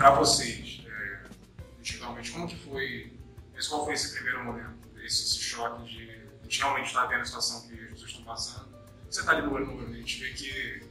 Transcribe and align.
para 0.00 0.12
vocês, 0.12 0.82
é, 0.86 2.30
como 2.32 2.48
que 2.48 2.56
foi, 2.56 3.12
qual 3.68 3.84
foi 3.84 3.92
esse 3.92 4.14
primeiro 4.14 4.42
momento, 4.42 4.88
esse, 5.04 5.24
esse 5.24 5.38
choque 5.40 5.84
de, 5.84 6.48
de 6.48 6.58
realmente 6.58 6.86
estar 6.86 7.04
vendo 7.04 7.20
a 7.20 7.24
situação 7.26 7.68
que 7.68 7.74
as 7.74 7.90
pessoas 7.90 8.10
estão 8.10 8.24
passando? 8.24 8.68
Você 9.10 9.20
está 9.20 9.32
ali 9.32 9.42
no 9.42 9.52
olho, 9.52 9.78
a 9.78 9.92
gente 9.92 10.20
vê 10.20 10.30
que 10.30 10.82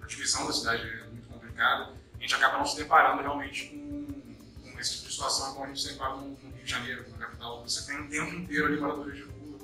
a 0.00 0.06
divisão 0.06 0.46
da 0.46 0.52
cidade 0.52 0.88
é 0.88 1.06
muito 1.08 1.26
complicada, 1.26 1.92
a 2.16 2.20
gente 2.20 2.32
acaba 2.32 2.58
não 2.58 2.64
se 2.64 2.76
deparando 2.76 3.22
realmente 3.22 3.70
com, 3.70 4.70
com 4.70 4.78
esse 4.78 4.98
tipo 4.98 5.08
de 5.08 5.14
situação 5.14 5.54
como 5.54 5.64
a 5.64 5.68
gente 5.68 5.82
se 5.82 5.88
depara 5.94 6.14
no, 6.14 6.28
no 6.28 6.36
Rio 6.36 6.64
de 6.64 6.70
Janeiro, 6.70 7.10
na 7.10 7.18
capital. 7.18 7.64
Você 7.64 7.90
tem 7.90 8.00
um 8.00 8.08
tempo 8.08 8.34
inteiro 8.36 8.66
ali 8.66 8.78
moradores 8.78 9.16
de 9.16 9.22
rua 9.22 9.58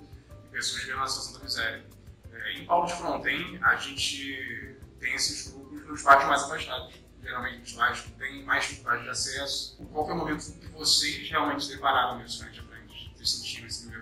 e 0.49 0.51
pessoas 0.51 0.83
vivendo 0.83 0.99
na 0.99 1.07
situação 1.07 1.39
da 1.39 1.45
miséria. 1.45 1.85
É, 2.33 2.53
em 2.55 2.67
Paulo 2.67 2.89
de 2.89 2.95
Fronten, 2.95 3.57
a 3.63 3.77
gente 3.77 4.77
tem 4.99 5.15
esses 5.15 5.53
grupos 5.53 5.87
nos 5.87 6.03
bairros 6.03 6.25
mais 6.25 6.43
afastados, 6.43 7.04
geralmente 7.25 7.75
bairros 7.75 8.01
que 8.03 8.11
têm 8.13 8.45
mais 8.45 8.65
dificuldade 8.65 9.03
de 9.03 9.09
acesso. 9.09 9.77
Qual 9.91 10.05
foi 10.05 10.15
o 10.15 10.19
momento 10.19 10.53
que 10.61 10.69
vocês 10.69 11.29
realmente 11.29 11.69
depararam 11.69 12.19
nisso 12.19 12.39
frente 12.39 12.61
a 12.61 12.63
frente? 12.63 13.13
Vocês 13.17 13.31
sentiram 13.31 13.67
esse 13.67 13.81
primeiro? 13.81 13.95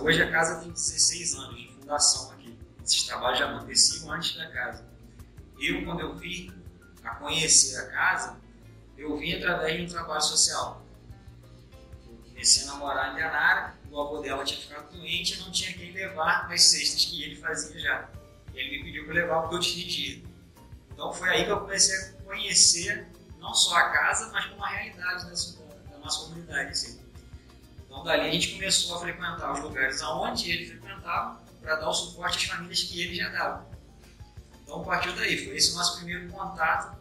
Hoje 0.00 0.22
a 0.22 0.30
casa 0.30 0.60
tem 0.60 0.70
16 0.70 1.34
anos 1.34 1.56
de 1.56 1.68
fundação 1.68 2.30
aqui. 2.32 2.56
Esses 2.84 3.04
trabalhos 3.04 3.38
já 3.38 3.50
aconteciam 3.50 4.12
antes 4.12 4.36
da 4.36 4.48
casa. 4.50 4.84
Eu, 5.58 5.84
quando 5.84 6.00
eu 6.00 6.16
vim 6.16 6.52
a 7.02 7.14
conhecer 7.16 7.78
a 7.78 7.90
casa, 7.90 8.36
eu 8.96 9.16
vim 9.18 9.32
através 9.34 9.76
de 9.76 9.82
um 9.82 9.88
trabalho 9.88 10.22
social. 10.22 10.84
Eu 12.06 12.16
comecei 12.28 12.64
a 12.64 12.66
namorar 12.66 13.12
em 13.12 13.16
Ganara, 13.16 13.74
o 13.90 14.00
avô 14.00 14.20
dela 14.20 14.44
tinha 14.44 14.60
ficado 14.60 14.92
doente 14.92 15.34
e 15.34 15.40
não 15.40 15.50
tinha 15.50 15.72
quem 15.72 15.92
levar 15.92 16.48
nas 16.48 16.62
cestas 16.62 17.04
que 17.04 17.22
ele 17.22 17.36
fazia 17.36 17.78
já. 17.80 18.08
Ele 18.52 18.78
me 18.78 18.84
pediu 18.84 19.04
para 19.06 19.14
levar 19.14 19.40
porque 19.42 19.56
eu 19.56 19.60
tinha 19.60 20.22
Então 20.94 21.12
foi 21.12 21.28
aí 21.28 21.44
que 21.44 21.50
eu 21.50 21.60
comecei 21.60 21.96
a 21.96 22.12
conhecer 22.24 23.06
não 23.38 23.52
só 23.52 23.76
a 23.76 23.90
casa, 23.90 24.30
mas 24.32 24.46
como 24.46 24.64
a 24.64 24.68
realidade 24.68 25.24
da, 25.24 25.90
da 25.90 25.98
nossa 25.98 26.20
comunidade. 26.20 26.70
Assim. 26.70 27.00
Então 27.84 28.02
dali 28.02 28.28
a 28.28 28.30
gente 28.30 28.52
começou 28.52 28.96
a 28.96 29.00
frequentar 29.00 29.52
os 29.52 29.60
lugares 29.60 30.00
aonde 30.00 30.50
ele 30.50 30.66
frequentava 30.66 31.40
para 31.60 31.76
dar 31.76 31.88
o 31.88 31.92
suporte 31.92 32.38
às 32.38 32.44
famílias 32.44 32.82
que 32.84 33.02
ele 33.02 33.16
já 33.16 33.28
dava. 33.28 33.68
Então 34.62 34.82
partiu 34.82 35.12
daí, 35.14 35.44
foi 35.44 35.56
esse 35.56 35.72
o 35.72 35.76
nosso 35.76 35.96
primeiro 35.96 36.28
contato 36.32 36.96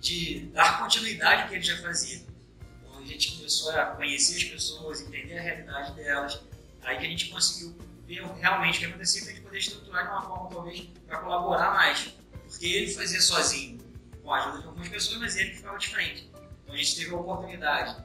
de 0.00 0.46
dar 0.52 0.80
continuidade 0.80 1.42
ao 1.42 1.48
que 1.48 1.54
ele 1.54 1.62
já 1.62 1.76
fazia. 1.82 2.24
Então 2.82 2.98
a 2.98 3.06
gente 3.06 3.36
começou 3.36 3.70
a 3.72 3.86
conhecer 3.86 4.36
as 4.36 4.44
pessoas, 4.44 5.00
entender 5.02 5.38
a 5.38 5.42
realidade 5.42 5.92
delas, 5.92 6.40
aí 6.82 6.98
que 6.98 7.06
a 7.06 7.08
gente 7.08 7.28
conseguiu 7.28 7.76
ver 8.06 8.22
realmente 8.38 8.76
o 8.76 8.80
que 8.80 8.86
acontecia 8.86 9.22
para 9.22 9.30
a 9.30 9.34
gente 9.34 9.44
poder 9.44 9.58
estruturar 9.58 10.04
de 10.04 10.10
uma 10.10 10.22
forma 10.22 10.50
talvez 10.50 10.80
para 11.06 11.18
colaborar 11.18 11.72
mais. 11.72 12.14
Porque 12.54 12.66
ele 12.66 12.94
fazia 12.94 13.20
sozinho, 13.20 13.80
com 14.22 14.32
a 14.32 14.38
ajuda 14.38 14.58
de 14.60 14.66
algumas 14.68 14.88
pessoas, 14.88 15.18
mas 15.18 15.36
ele 15.36 15.54
ficava 15.54 15.76
diferente. 15.76 16.30
Então 16.62 16.72
a 16.72 16.78
gente 16.78 16.96
teve 16.96 17.10
a 17.12 17.16
oportunidade, 17.16 17.96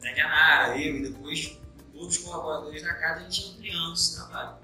da 0.00 0.12
Ganara, 0.12 0.78
eu 0.78 0.96
e 0.96 1.08
depois 1.08 1.58
todos 1.90 2.18
os 2.18 2.18
colaboradores 2.18 2.82
da 2.82 2.92
casa, 2.92 3.24
a 3.24 3.30
gente 3.30 3.54
ampliando 3.56 3.94
esse 3.94 4.16
trabalho. 4.16 4.58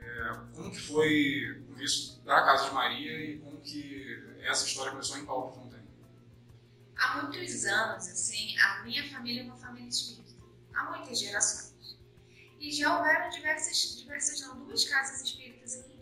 É, 0.00 0.40
como 0.56 0.72
que 0.72 0.80
foi 0.80 1.64
o 1.68 1.74
visto 1.74 2.20
da 2.24 2.42
Casa 2.42 2.68
de 2.68 2.74
Maria 2.74 3.12
e 3.12 3.38
como 3.38 3.60
que 3.60 4.36
essa 4.40 4.66
história 4.66 4.90
começou 4.90 5.16
em 5.16 5.24
Paulo 5.24 5.52
Fontaine? 5.52 5.86
Há 6.96 7.22
muitos 7.22 7.64
anos, 7.64 8.08
assim, 8.08 8.58
a 8.58 8.82
minha 8.82 9.08
família 9.08 9.42
é 9.42 9.44
uma 9.44 9.56
família 9.56 9.88
espírita. 9.88 10.32
Há 10.74 10.90
muitas 10.90 11.20
gerações. 11.20 11.96
E 12.58 12.72
já 12.72 12.98
houveram 12.98 13.30
diversas, 13.30 13.96
diversas 14.00 14.40
não, 14.40 14.64
duas 14.64 14.84
casas 14.84 15.22
espíritas 15.22 15.57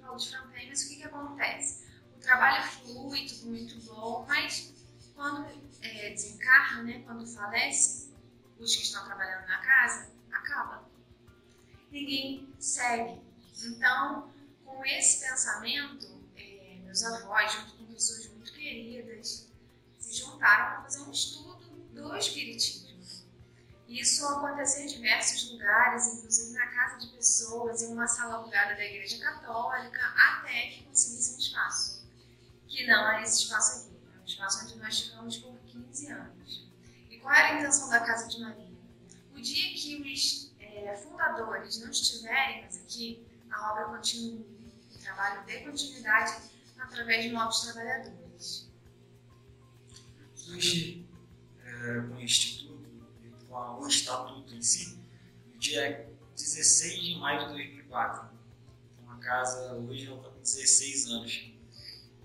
Paulo 0.07 0.21
de 0.21 0.37
o 0.37 0.89
que, 0.89 0.97
que 0.97 1.03
acontece? 1.03 1.85
O 2.17 2.21
trabalho 2.21 2.65
flui, 2.65 3.27
tudo 3.27 3.47
muito 3.47 3.81
bom, 3.81 4.25
mas 4.27 4.73
quando 5.15 5.47
é, 5.83 6.11
desencarna, 6.11 6.85
né, 6.85 7.03
quando 7.05 7.27
falece, 7.27 8.15
os 8.59 8.75
que 8.75 8.83
estão 8.83 9.05
trabalhando 9.05 9.47
na 9.49 9.59
casa, 9.59 10.11
acaba. 10.31 10.89
Ninguém 11.91 12.49
segue. 12.59 13.21
Então, 13.65 14.31
com 14.65 14.85
esse 14.85 15.27
pensamento, 15.27 16.23
é, 16.37 16.79
meus 16.85 17.03
avós, 17.05 17.53
junto 17.53 17.77
com 17.77 17.87
pessoas 17.87 18.29
muito 18.29 18.53
queridas, 18.53 19.51
se 19.99 20.15
juntaram 20.15 20.75
para 20.75 20.83
fazer 20.83 21.01
um 21.01 21.11
estudo 21.11 21.67
do 21.93 22.17
Espiritismo. 22.17 22.86
Isso 23.89 24.27
aconteceu 24.27 24.83
em 24.83 24.87
diversos 24.87 25.53
lugares, 25.53 26.07
inclusive 26.09 26.53
na 26.53 26.67
casa 26.67 26.99
de 26.99 27.07
pessoas, 27.13 27.83
em 27.83 27.93
uma 27.93 28.07
sala 28.07 28.35
alugada 28.35 28.75
da 28.75 28.85
Igreja 28.85 29.19
Católica, 29.19 30.01
até 30.17 30.71
que 30.71 30.85
conseguisse 30.85 31.35
um 31.35 31.39
espaço. 31.39 32.07
Que 32.67 32.87
não 32.87 33.09
é 33.13 33.23
esse 33.23 33.43
espaço 33.43 33.87
aqui, 33.87 33.97
é 34.17 34.21
um 34.21 34.25
espaço 34.25 34.65
onde 34.65 34.77
nós 34.79 35.01
ficamos 35.01 35.39
por 35.39 35.57
15 35.61 36.11
anos. 36.11 36.69
E 37.09 37.19
qual 37.19 37.33
era 37.33 37.55
a 37.55 37.61
intenção 37.61 37.89
da 37.89 38.01
Casa 38.01 38.29
de 38.29 38.41
Maria? 38.41 38.77
O 39.33 39.41
dia 39.41 39.75
que 39.75 40.03
os 40.03 40.53
é, 40.59 40.97
fundadores 40.97 41.81
não 41.81 41.91
estiverem 41.91 42.63
mais 42.63 42.77
aqui, 42.79 43.25
a 43.49 43.73
obra 43.73 43.85
continua, 43.97 44.45
o 44.95 44.99
trabalho 44.99 45.47
de 45.47 45.61
continuidade 45.61 46.37
através 46.77 47.25
de 47.25 47.31
novos 47.31 47.61
trabalhadores. 47.61 48.69
Hoje, 50.49 51.07
é, 51.65 52.01
com 52.01 52.17
o 52.17 52.21
Instituto 52.21 52.66
e 53.65 53.77
com 53.77 53.85
o 53.85 53.89
Estatuto 53.89 54.55
em 54.55 54.63
si, 54.63 54.99
no 55.53 55.59
dia 55.59 56.09
16 56.35 57.03
de 57.03 57.15
maio 57.17 57.41
de 57.41 57.47
2004, 57.47 58.29
então 58.93 59.13
a 59.13 59.17
casa 59.19 59.75
hoje 59.75 60.07
ela 60.07 60.17
está 60.19 60.31
com 60.31 60.41
16 60.41 61.07
anos. 61.07 61.53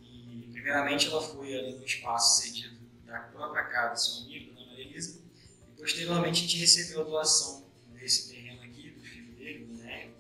E, 0.02 0.50
primeiramente, 0.52 1.08
ela 1.08 1.22
foi 1.22 1.58
ali 1.58 1.76
no 1.76 1.86
espaço 1.86 2.42
cedido 2.42 2.78
da 3.06 3.20
própria 3.20 3.64
casa 3.66 3.94
do 3.94 4.00
seu 4.00 4.26
amigo, 4.26 4.54
Dona 4.54 4.68
Maria 4.68 4.86
Elisa, 4.86 5.22
e 5.68 5.80
posteriormente 5.80 6.40
a 6.40 6.48
gente 6.48 6.58
recebeu 6.58 7.02
a 7.02 7.04
doação 7.04 7.66
desse 7.94 8.30
terreno 8.30 8.62
aqui, 8.64 8.90
do 8.92 9.02
filho 9.02 9.34
dele, 9.36 9.66
do 9.66 9.74
Néio, 9.76 10.14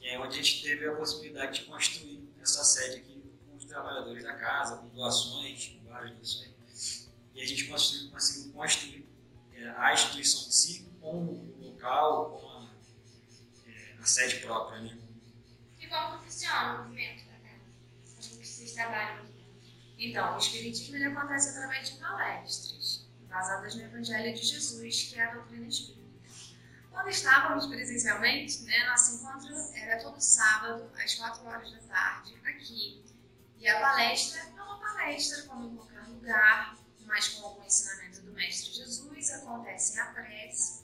e 0.00 0.08
é 0.08 0.18
onde 0.18 0.38
a 0.38 0.42
gente 0.42 0.62
teve 0.62 0.86
a 0.86 0.94
possibilidade 0.94 1.60
de 1.60 1.66
construir 1.66 2.28
essa 2.40 2.64
sede 2.64 2.96
aqui 2.96 3.12
trabalhadores 3.72 4.22
da 4.22 4.34
casa, 4.34 4.76
com 4.76 4.88
doações, 4.88 5.68
com 5.68 5.88
várias 5.88 6.14
doações. 6.14 7.08
E 7.34 7.40
a 7.40 7.46
gente 7.46 7.64
conseguiu, 7.64 8.10
conseguiu 8.10 8.52
construir 8.52 9.01
é, 9.62 9.74
a 9.76 9.92
instituição 9.92 10.48
em 10.48 10.50
si 10.50 10.92
com 11.00 11.24
o 11.24 11.56
local, 11.60 12.30
com 12.30 12.48
a, 12.48 12.70
é, 13.70 13.96
a 14.00 14.04
sede 14.04 14.40
própria. 14.40 14.80
Né? 14.80 14.98
E 15.78 15.86
como 15.86 16.18
funciona 16.22 16.74
o 16.74 16.84
movimento 16.84 17.24
casa? 17.26 17.38
Como 18.28 18.40
que 18.40 18.46
vocês 18.46 18.72
trabalham 18.72 19.24
Então, 19.98 20.34
o 20.34 20.38
Espiritismo 20.38 20.96
ele 20.96 21.06
acontece 21.06 21.50
através 21.50 21.90
de 21.90 21.96
palestras, 21.98 23.06
baseadas 23.28 23.74
no 23.76 23.82
Evangelho 23.82 24.34
de 24.34 24.42
Jesus, 24.42 25.04
que 25.04 25.20
é 25.20 25.24
a 25.24 25.34
doutrina 25.34 25.66
espírita. 25.66 26.02
Quando 26.90 27.08
estávamos 27.08 27.66
presencialmente, 27.66 28.62
né, 28.64 28.86
nosso 28.90 29.16
encontro 29.16 29.54
era 29.74 30.02
todo 30.02 30.20
sábado, 30.20 30.90
às 31.02 31.14
4 31.14 31.46
horas 31.46 31.70
da 31.72 31.78
tarde, 31.78 32.34
aqui 32.44 33.02
e 33.58 33.68
a 33.68 33.80
palestra 33.80 34.40
é 34.40 34.62
uma 34.62 34.78
palestra, 34.80 35.44
como 35.44 35.68
em 35.68 35.76
qualquer 35.76 36.02
lugar, 36.08 36.76
mas 37.06 37.28
com 37.28 37.46
algum 37.46 37.64
ensinamento 37.64 38.01
Mestre 38.42 38.72
Jesus, 38.72 39.30
acontece 39.30 40.00
a 40.00 40.06
prece. 40.06 40.82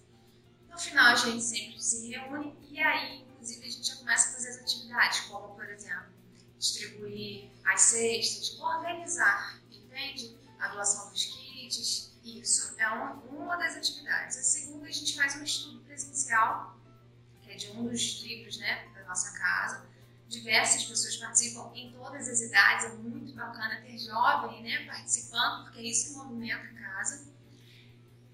No 0.70 0.78
final, 0.78 1.12
a 1.12 1.16
gente 1.16 1.42
sempre 1.42 1.82
se 1.82 2.08
reúne 2.08 2.56
e 2.70 2.80
aí, 2.80 3.22
inclusive, 3.22 3.66
a 3.66 3.70
gente 3.70 3.84
já 3.84 3.96
começa 3.96 4.28
a 4.28 4.32
fazer 4.34 4.50
as 4.50 4.58
atividades, 4.58 5.20
como, 5.22 5.56
por 5.56 5.68
exemplo, 5.68 6.12
distribuir 6.56 7.50
as 7.64 7.80
cestas, 7.80 8.60
organizar, 8.60 9.60
entende? 9.72 10.38
A 10.60 10.68
doação 10.68 11.10
dos 11.10 11.24
kits. 11.24 12.16
Isso 12.22 12.76
é 12.78 12.86
uma, 12.88 13.14
uma 13.14 13.56
das 13.56 13.74
atividades. 13.74 14.36
A 14.36 14.42
segunda, 14.42 14.86
a 14.86 14.92
gente 14.92 15.16
faz 15.16 15.34
um 15.34 15.42
estudo 15.42 15.80
presencial, 15.80 16.78
que 17.42 17.50
é 17.50 17.56
de 17.56 17.70
um 17.72 17.88
dos 17.88 18.22
livros 18.22 18.58
né, 18.58 18.86
da 18.94 19.02
nossa 19.04 19.36
casa 19.36 19.88
diversas 20.28 20.84
pessoas 20.84 21.16
participam 21.16 21.72
em 21.74 21.90
todas 21.90 22.28
as 22.28 22.40
idades, 22.42 22.84
é 22.84 22.88
muito 22.96 23.34
bacana 23.34 23.80
ter 23.80 23.98
jovem 23.98 24.62
né, 24.62 24.84
participando, 24.84 25.64
porque 25.64 25.80
isso 25.80 26.18
movimenta 26.18 26.62
a 26.62 26.74
casa. 26.74 27.37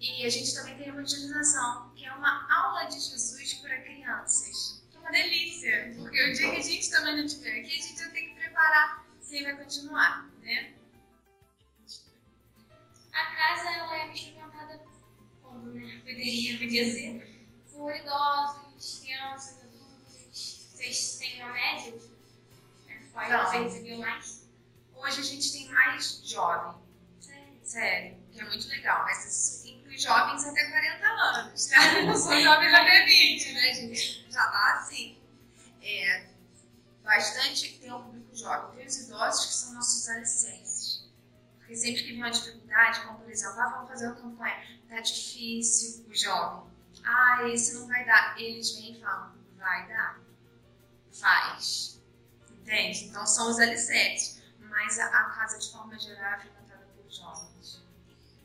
E 0.05 0.27
a 0.27 0.29
gente 0.29 0.55
também 0.55 0.77
tem 0.77 0.85
a 0.85 0.89
evangelização, 0.91 1.91
que 1.97 2.05
é 2.05 2.13
uma 2.13 2.47
aula 2.55 2.85
de 2.85 3.01
Jesus 3.01 3.55
para 3.55 3.81
crianças. 3.81 4.85
É 4.95 4.99
uma 4.99 5.11
delícia, 5.11 5.95
porque 5.97 6.23
o 6.23 6.35
dia 6.35 6.51
que 6.51 6.57
a 6.57 6.63
gente 6.63 6.91
também 6.91 7.17
não 7.17 7.25
estiver 7.25 7.61
aqui, 7.61 7.79
a 7.79 7.83
gente 7.83 7.97
vai 7.97 8.11
ter 8.11 8.21
que 8.21 8.35
preparar 8.35 9.07
quem 9.27 9.45
vai 9.45 9.57
continuar, 9.57 10.31
né? 10.43 10.75
A 13.15 13.35
casa 13.35 13.71
ela 13.71 13.97
é 13.97 14.13
frequentada 14.13 14.85
como 15.43 15.73
né, 15.73 15.99
poderia, 16.01 16.59
podia 16.59 16.93
ser, 16.93 17.49
por 17.73 17.97
idosos, 17.97 19.01
crianças, 19.01 19.65
vocês 20.31 21.17
têm 21.19 21.43
uma 21.43 21.53
média? 21.55 21.95
Qual 23.11 23.25
é 23.25 23.47
você 23.47 23.57
recebeu 23.57 23.99
mais? 24.01 24.47
Hoje 24.95 25.21
a 25.21 25.25
gente 25.25 25.51
tem 25.51 25.69
mais 25.71 26.21
jovem. 26.23 26.83
Sério? 27.21 27.61
Sério, 27.63 28.17
que 28.31 28.41
é 28.41 28.45
muito 28.45 28.69
legal. 28.69 29.03
Mas 29.05 29.25
isso 29.25 29.65
jovens 29.99 30.45
até 30.45 30.65
40 30.71 31.07
anos, 31.07 31.67
tá? 31.67 32.03
Não 32.03 32.17
são 32.17 32.41
jovens 32.41 32.75
até 32.75 33.05
20, 33.05 33.53
né, 33.53 33.73
gente? 33.73 34.27
Já 34.31 34.47
tá 34.49 34.75
assim. 34.79 35.19
É, 35.83 36.27
bastante 37.03 37.79
tem 37.79 37.93
um 37.93 38.03
público 38.03 38.35
jovem. 38.35 38.77
Tem 38.77 38.87
os 38.87 38.97
idosos 38.99 39.47
que 39.47 39.55
são 39.55 39.75
nossos 39.75 40.09
alicerces. 40.09 41.05
Porque 41.59 41.77
sempre 41.77 42.03
que 42.03 42.09
vem 42.09 42.19
uma 42.19 42.31
dificuldade, 42.31 43.01
como 43.03 43.21
por 43.21 43.31
exemplo, 43.31 43.61
ah, 43.61 43.69
vamos 43.69 43.89
fazer 43.89 44.07
uma 44.07 44.17
campanha, 44.17 44.81
tá 44.89 45.01
difícil, 45.01 46.05
o 46.09 46.15
jovem, 46.15 46.71
ah, 47.05 47.49
esse 47.49 47.75
não 47.75 47.87
vai 47.87 48.05
dar. 48.05 48.39
Eles 48.41 48.73
vêm 48.73 48.93
e 48.93 49.01
falam, 49.01 49.35
vai 49.57 49.89
dar, 49.89 50.21
faz. 51.13 52.03
Entende? 52.51 53.05
Então 53.05 53.27
são 53.27 53.51
os 53.51 53.59
alicerces. 53.59 54.43
Mas 54.59 54.99
a, 54.99 55.07
a 55.07 55.25
casa, 55.31 55.59
de 55.59 55.71
forma 55.71 55.99
geral, 55.99 56.35
é 56.35 56.41
frequentada 56.41 56.87
por 56.97 57.11
jovens. 57.11 57.83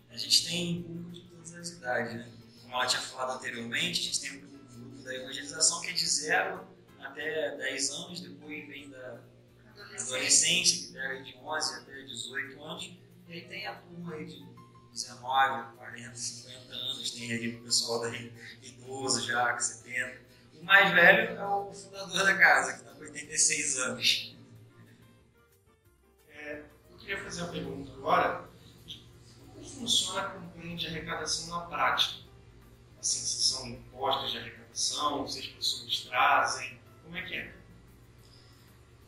A 0.09 0.17
gente 0.17 0.47
tem 0.47 0.83
público 0.83 1.18
de 1.61 1.71
todas 1.71 1.71
as 1.71 1.77
idades, 1.77 2.13
né? 2.13 2.31
Como 2.61 2.73
ela 2.73 2.85
tinha 2.85 3.01
falado 3.01 3.37
anteriormente, 3.37 4.01
a 4.01 4.03
gente 4.03 4.21
tem 4.21 4.31
um 4.31 4.39
grupo 4.41 5.03
da 5.03 5.15
evangelização 5.15 5.81
que 5.81 5.89
é 5.89 5.93
de 5.93 6.07
0 6.07 6.67
até 6.99 7.57
10 7.57 7.89
anos, 7.91 8.21
depois 8.21 8.67
vem 8.67 8.89
da 8.89 9.19
adolescência, 9.99 10.87
que 10.87 10.93
pega 10.93 11.23
de 11.23 11.35
11 11.35 11.75
até 11.75 12.01
18 12.03 12.63
anos, 12.63 12.91
e 13.27 13.33
aí 13.33 13.47
tem 13.47 13.67
a 13.67 13.75
turma 13.75 14.13
aí 14.13 14.25
de 14.25 14.45
19, 14.91 15.77
40, 15.77 16.15
50 16.15 16.73
anos, 16.73 17.11
tem 17.11 17.31
aí 17.31 17.55
o 17.55 17.63
pessoal 17.63 18.01
daí 18.01 18.33
idoso 18.61 19.25
já, 19.25 19.53
com 19.53 19.59
70. 19.59 20.29
O 20.59 20.63
mais 20.63 20.93
velho 20.93 21.37
é 21.37 21.45
o 21.45 21.73
fundador 21.73 22.23
da 22.23 22.37
casa, 22.37 22.73
que 22.73 22.79
está 22.79 22.91
com 22.93 23.01
86 23.01 23.77
anos. 23.79 24.37
É, 26.29 26.63
eu 26.91 26.97
queria 26.97 27.23
fazer 27.23 27.43
uma 27.43 27.51
pergunta 27.51 27.91
agora. 27.93 28.49
Como 29.53 29.63
funciona 29.63 30.21
a 30.21 30.29
campanha 30.59 30.75
de 30.75 30.87
arrecadação 30.87 31.57
na 31.57 31.65
prática? 31.65 32.19
Assim, 32.99 33.19
se 33.19 33.43
são 33.43 33.67
impostos 33.67 34.31
de 34.31 34.37
arrecadação, 34.37 35.27
se 35.27 35.39
as 35.39 35.47
pessoas 35.47 36.01
trazem, 36.01 36.79
como 37.03 37.15
é 37.15 37.21
que 37.21 37.33
é? 37.35 37.55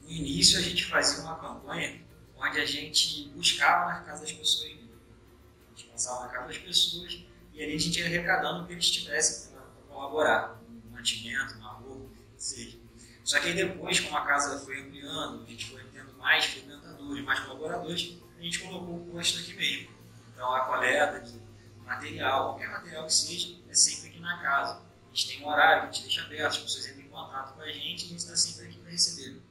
No 0.01 0.09
início 0.09 0.57
a 0.57 0.62
gente 0.62 0.86
fazia 0.86 1.24
uma 1.24 1.36
campanha 1.36 2.01
onde 2.38 2.59
a 2.59 2.65
gente 2.65 3.30
buscava 3.30 3.94
na 3.94 4.01
casa 4.01 4.21
das 4.21 4.31
pessoas. 4.31 4.71
A 4.71 5.77
gente 5.77 5.89
passava 5.92 6.25
na 6.25 6.31
casa 6.31 6.48
das 6.48 6.57
pessoas 6.57 7.24
e 7.53 7.62
ali 7.62 7.75
a 7.75 7.80
gente 7.80 8.00
ia 8.00 8.06
arrecadando 8.06 8.63
o 8.63 8.68
que 8.68 8.74
eles 8.74 8.89
tivessem 8.89 9.51
para 9.51 9.62
colaborar. 9.89 10.62
Um 10.69 10.92
mantimento, 10.92 11.56
uma 11.56 11.74
roupa, 11.74 12.15
seja. 12.38 12.80
Só 13.24 13.39
que 13.39 13.48
aí 13.48 13.53
depois, 13.53 14.00
como 14.00 14.18
a 14.18 14.25
casa 14.25 14.59
foi 14.65 14.81
ampliando, 14.81 15.44
a 15.44 15.50
gente 15.50 15.69
foi 15.69 15.83
tendo 15.86 16.13
mais 16.18 16.45
frequentadores, 16.45 17.24
mais 17.24 17.39
colaboradores, 17.42 18.18
a 18.38 18.42
gente 18.42 18.59
colocou 18.59 18.95
o 18.95 19.12
posto 19.12 19.39
aqui 19.39 19.53
mesmo. 19.53 20.01
Então 20.42 20.56
a 20.56 20.62
coleta 20.62 21.19
de 21.19 21.41
material, 21.92 22.50
qualquer 22.50 22.70
material 22.70 23.06
que 23.06 23.14
seja, 23.14 23.58
é 23.70 23.74
sempre 23.74 24.10
aqui 24.10 24.20
na 24.20 24.42
casa. 24.42 24.82
A 24.82 25.16
gente 25.16 25.28
tem 25.28 25.46
um 25.46 25.50
horário 25.50 25.84
que 25.84 25.90
a 25.90 25.92
gente 25.92 26.02
deixa 26.04 26.22
aberto, 26.24 26.52
as 26.52 26.58
pessoas 26.60 26.88
entram 26.88 27.02
em 27.02 27.10
contato 27.10 27.54
com 27.56 27.62
a 27.62 27.72
gente 27.72 28.04
e 28.04 28.06
a 28.06 28.10
gente 28.10 28.20
está 28.20 28.36
sempre 28.36 28.68
aqui 28.68 28.80
para 28.80 28.92
receber. 28.92 29.42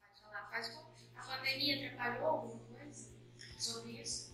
Pode 0.00 0.20
falar, 0.20 0.50
pode 0.50 0.68
falar. 0.68 0.84
A 1.16 1.36
pandemia 1.36 1.90
atrapalhou 1.92 2.26
alguma 2.26 2.58
coisa 2.66 3.08
sobre 3.58 3.92
isso? 3.92 4.32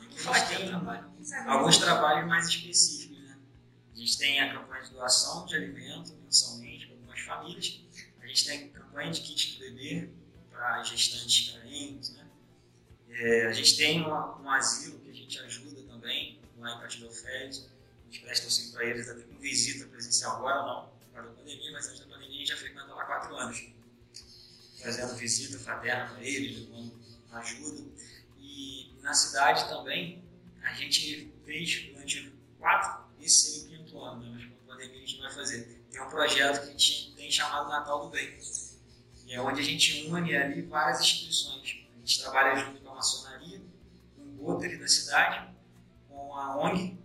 Gente 0.00 0.22
tem 0.22 1.46
alguns 1.46 1.78
trabalhos 1.78 2.26
mais 2.26 2.48
específicos. 2.48 3.18
Né? 3.18 3.38
A 3.92 3.96
gente 3.98 4.18
tem 4.18 4.40
a 4.40 4.54
campanha 4.54 4.82
de 4.84 4.90
doação 4.92 5.44
de 5.44 5.56
alimento 5.56 6.14
mensalmente 6.14 6.86
para 6.86 6.96
algumas 6.96 7.20
famílias. 7.20 7.80
A 8.22 8.26
gente 8.26 8.46
tem 8.46 8.64
a 8.64 8.68
campanha 8.80 9.10
de 9.10 9.20
kit 9.20 9.52
de 9.52 9.58
bebê 9.58 10.10
para 10.50 10.82
gestantes 10.84 11.52
carentes. 11.52 12.10
Né? 12.14 12.25
É, 13.18 13.46
a 13.46 13.52
gente 13.52 13.76
tem 13.76 14.02
uma, 14.02 14.38
um 14.40 14.50
asilo 14.50 14.98
que 15.00 15.10
a 15.10 15.14
gente 15.14 15.38
ajuda 15.40 15.80
também, 15.82 16.38
lá 16.58 16.76
em 16.76 16.80
Catilofed. 16.80 17.64
A 18.04 18.12
gente 18.12 18.22
presta 18.22 18.46
auxílio 18.46 18.72
para 18.72 18.84
eles, 18.84 19.08
até 19.08 19.22
com 19.22 19.38
visita 19.38 19.86
presencial 19.86 20.36
agora 20.36 20.62
não, 20.66 20.88
por 20.88 21.14
causa 21.14 21.30
da 21.30 21.34
pandemia, 21.34 21.72
mas 21.72 21.88
antes 21.88 22.00
da 22.00 22.06
pandemia 22.06 22.36
a 22.36 22.38
gente 22.40 22.48
já 22.48 22.56
frequenta 22.56 22.94
lá 22.94 23.02
há 23.02 23.06
quatro 23.06 23.34
anos. 23.36 23.64
Fazendo 24.82 25.16
visita 25.16 25.58
fraterna 25.58 26.10
para 26.10 26.22
eles, 26.22 26.58
levando 26.58 26.92
ajuda. 27.32 27.84
E 28.38 28.94
na 29.00 29.14
cidade 29.14 29.66
também, 29.68 30.22
a 30.62 30.74
gente 30.74 31.32
fez 31.44 31.86
durante 31.88 32.32
quatro, 32.58 33.06
esse 33.20 33.60
seria 33.60 33.78
o 33.78 33.84
quinto 33.84 33.98
ano, 33.98 34.22
né? 34.22 34.30
mas 34.34 34.44
com 34.44 34.72
a 34.72 34.74
pandemia 34.74 35.02
a 35.02 35.06
gente 35.06 35.20
vai 35.20 35.32
fazer. 35.32 35.84
Tem 35.90 36.02
um 36.02 36.10
projeto 36.10 36.62
que 36.62 36.68
a 36.68 36.72
gente 36.72 37.14
tem 37.16 37.30
chamado 37.30 37.70
Natal 37.70 38.04
do 38.04 38.10
Bem, 38.10 38.38
e 39.26 39.32
é 39.32 39.40
onde 39.40 39.60
a 39.60 39.64
gente 39.64 40.06
une 40.06 40.36
ali 40.36 40.62
várias 40.62 41.00
instituições. 41.00 41.78
A 41.94 41.98
gente 41.98 42.20
trabalha 42.20 42.54
junto 42.56 42.85
maçonaria, 42.96 43.62
com 44.16 44.22
o 44.22 44.46
Rotary 44.46 44.78
da 44.78 44.88
cidade, 44.88 45.54
com 46.08 46.34
a 46.34 46.56
ONG, 46.56 46.98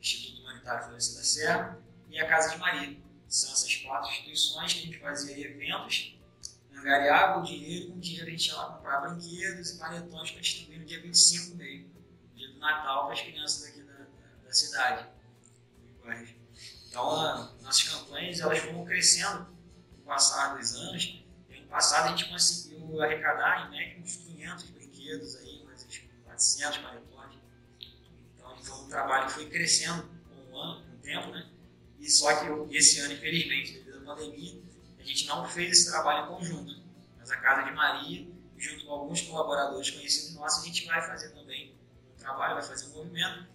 Instituto 0.00 0.40
Humanitário 0.42 0.84
Florescer 0.84 1.16
da 1.16 1.22
Serra, 1.22 1.78
e 2.08 2.18
a 2.18 2.26
Casa 2.26 2.50
de 2.50 2.58
Maria. 2.58 2.98
São 3.28 3.52
essas 3.52 3.76
quatro 3.76 4.10
instituições 4.10 4.72
que 4.72 4.80
a 4.80 4.82
gente 4.86 4.98
fazia 4.98 5.38
eventos, 5.38 6.18
angariava 6.72 7.40
o 7.40 7.42
dinheiro, 7.42 7.92
com 7.92 7.98
o 7.98 8.00
dinheiro 8.00 8.26
a 8.26 8.30
gente 8.30 8.48
ia 8.48 8.56
lá 8.56 8.76
comprar 8.76 9.00
brinquedos 9.00 9.70
e 9.70 9.78
panetões 9.78 10.30
para 10.30 10.40
distribuir 10.40 10.80
no 10.80 10.86
dia 10.86 11.02
25 11.02 11.56
meio, 11.56 11.90
dia 12.34 12.48
do 12.52 12.58
Natal, 12.58 13.04
para 13.04 13.12
as 13.12 13.20
crianças 13.20 13.64
aqui 13.68 13.82
da, 13.82 13.92
da, 13.92 14.06
da 14.46 14.52
cidade. 14.52 15.06
Então, 16.88 17.54
nossas 17.60 17.82
campanhas 17.82 18.40
elas 18.40 18.58
foram 18.60 18.84
crescendo 18.86 19.46
no 19.92 20.04
passar 20.04 20.56
dos 20.56 20.74
anos. 20.74 21.22
No 21.50 21.66
passado 21.66 22.06
a 22.06 22.16
gente 22.16 22.30
conseguiu 22.30 23.02
arrecadar 23.02 23.66
em 23.66 23.70
média 23.70 24.00
uns 24.00 24.16
500 24.16 24.70
brinquedos 25.08 25.36
aí, 25.36 25.64
mais 25.64 25.86
uns 25.86 26.02
400 26.24 26.78
panetões. 26.78 27.34
Então, 28.36 28.58
foi 28.62 28.84
um 28.84 28.88
trabalho 28.88 29.26
que 29.26 29.32
foi 29.32 29.48
crescendo 29.48 30.02
com 30.28 30.52
o 30.52 30.60
ano, 30.60 30.84
com 30.84 30.96
o 30.96 30.98
tempo, 30.98 31.30
né? 31.30 31.50
E 31.98 32.10
só 32.10 32.34
que 32.36 32.76
esse 32.76 33.00
ano, 33.00 33.14
infelizmente, 33.14 33.72
devido 33.72 33.98
à 33.98 34.14
pandemia, 34.14 34.62
a 34.98 35.02
gente 35.02 35.26
não 35.26 35.48
fez 35.48 35.72
esse 35.72 35.90
trabalho 35.90 36.26
em 36.26 36.36
conjunto. 36.36 36.82
Mas 37.16 37.30
a 37.30 37.36
Casa 37.38 37.68
de 37.68 37.74
Maria, 37.74 38.28
junto 38.56 38.84
com 38.84 38.92
alguns 38.92 39.22
colaboradores 39.22 39.90
conhecidos 39.90 40.34
nossos, 40.34 40.62
a 40.62 40.66
gente 40.66 40.86
vai 40.86 41.00
fazer 41.00 41.30
também 41.30 41.74
um 42.12 42.16
trabalho, 42.18 42.54
vai 42.54 42.62
fazer 42.62 42.86
um 42.88 42.98
movimento. 42.98 43.46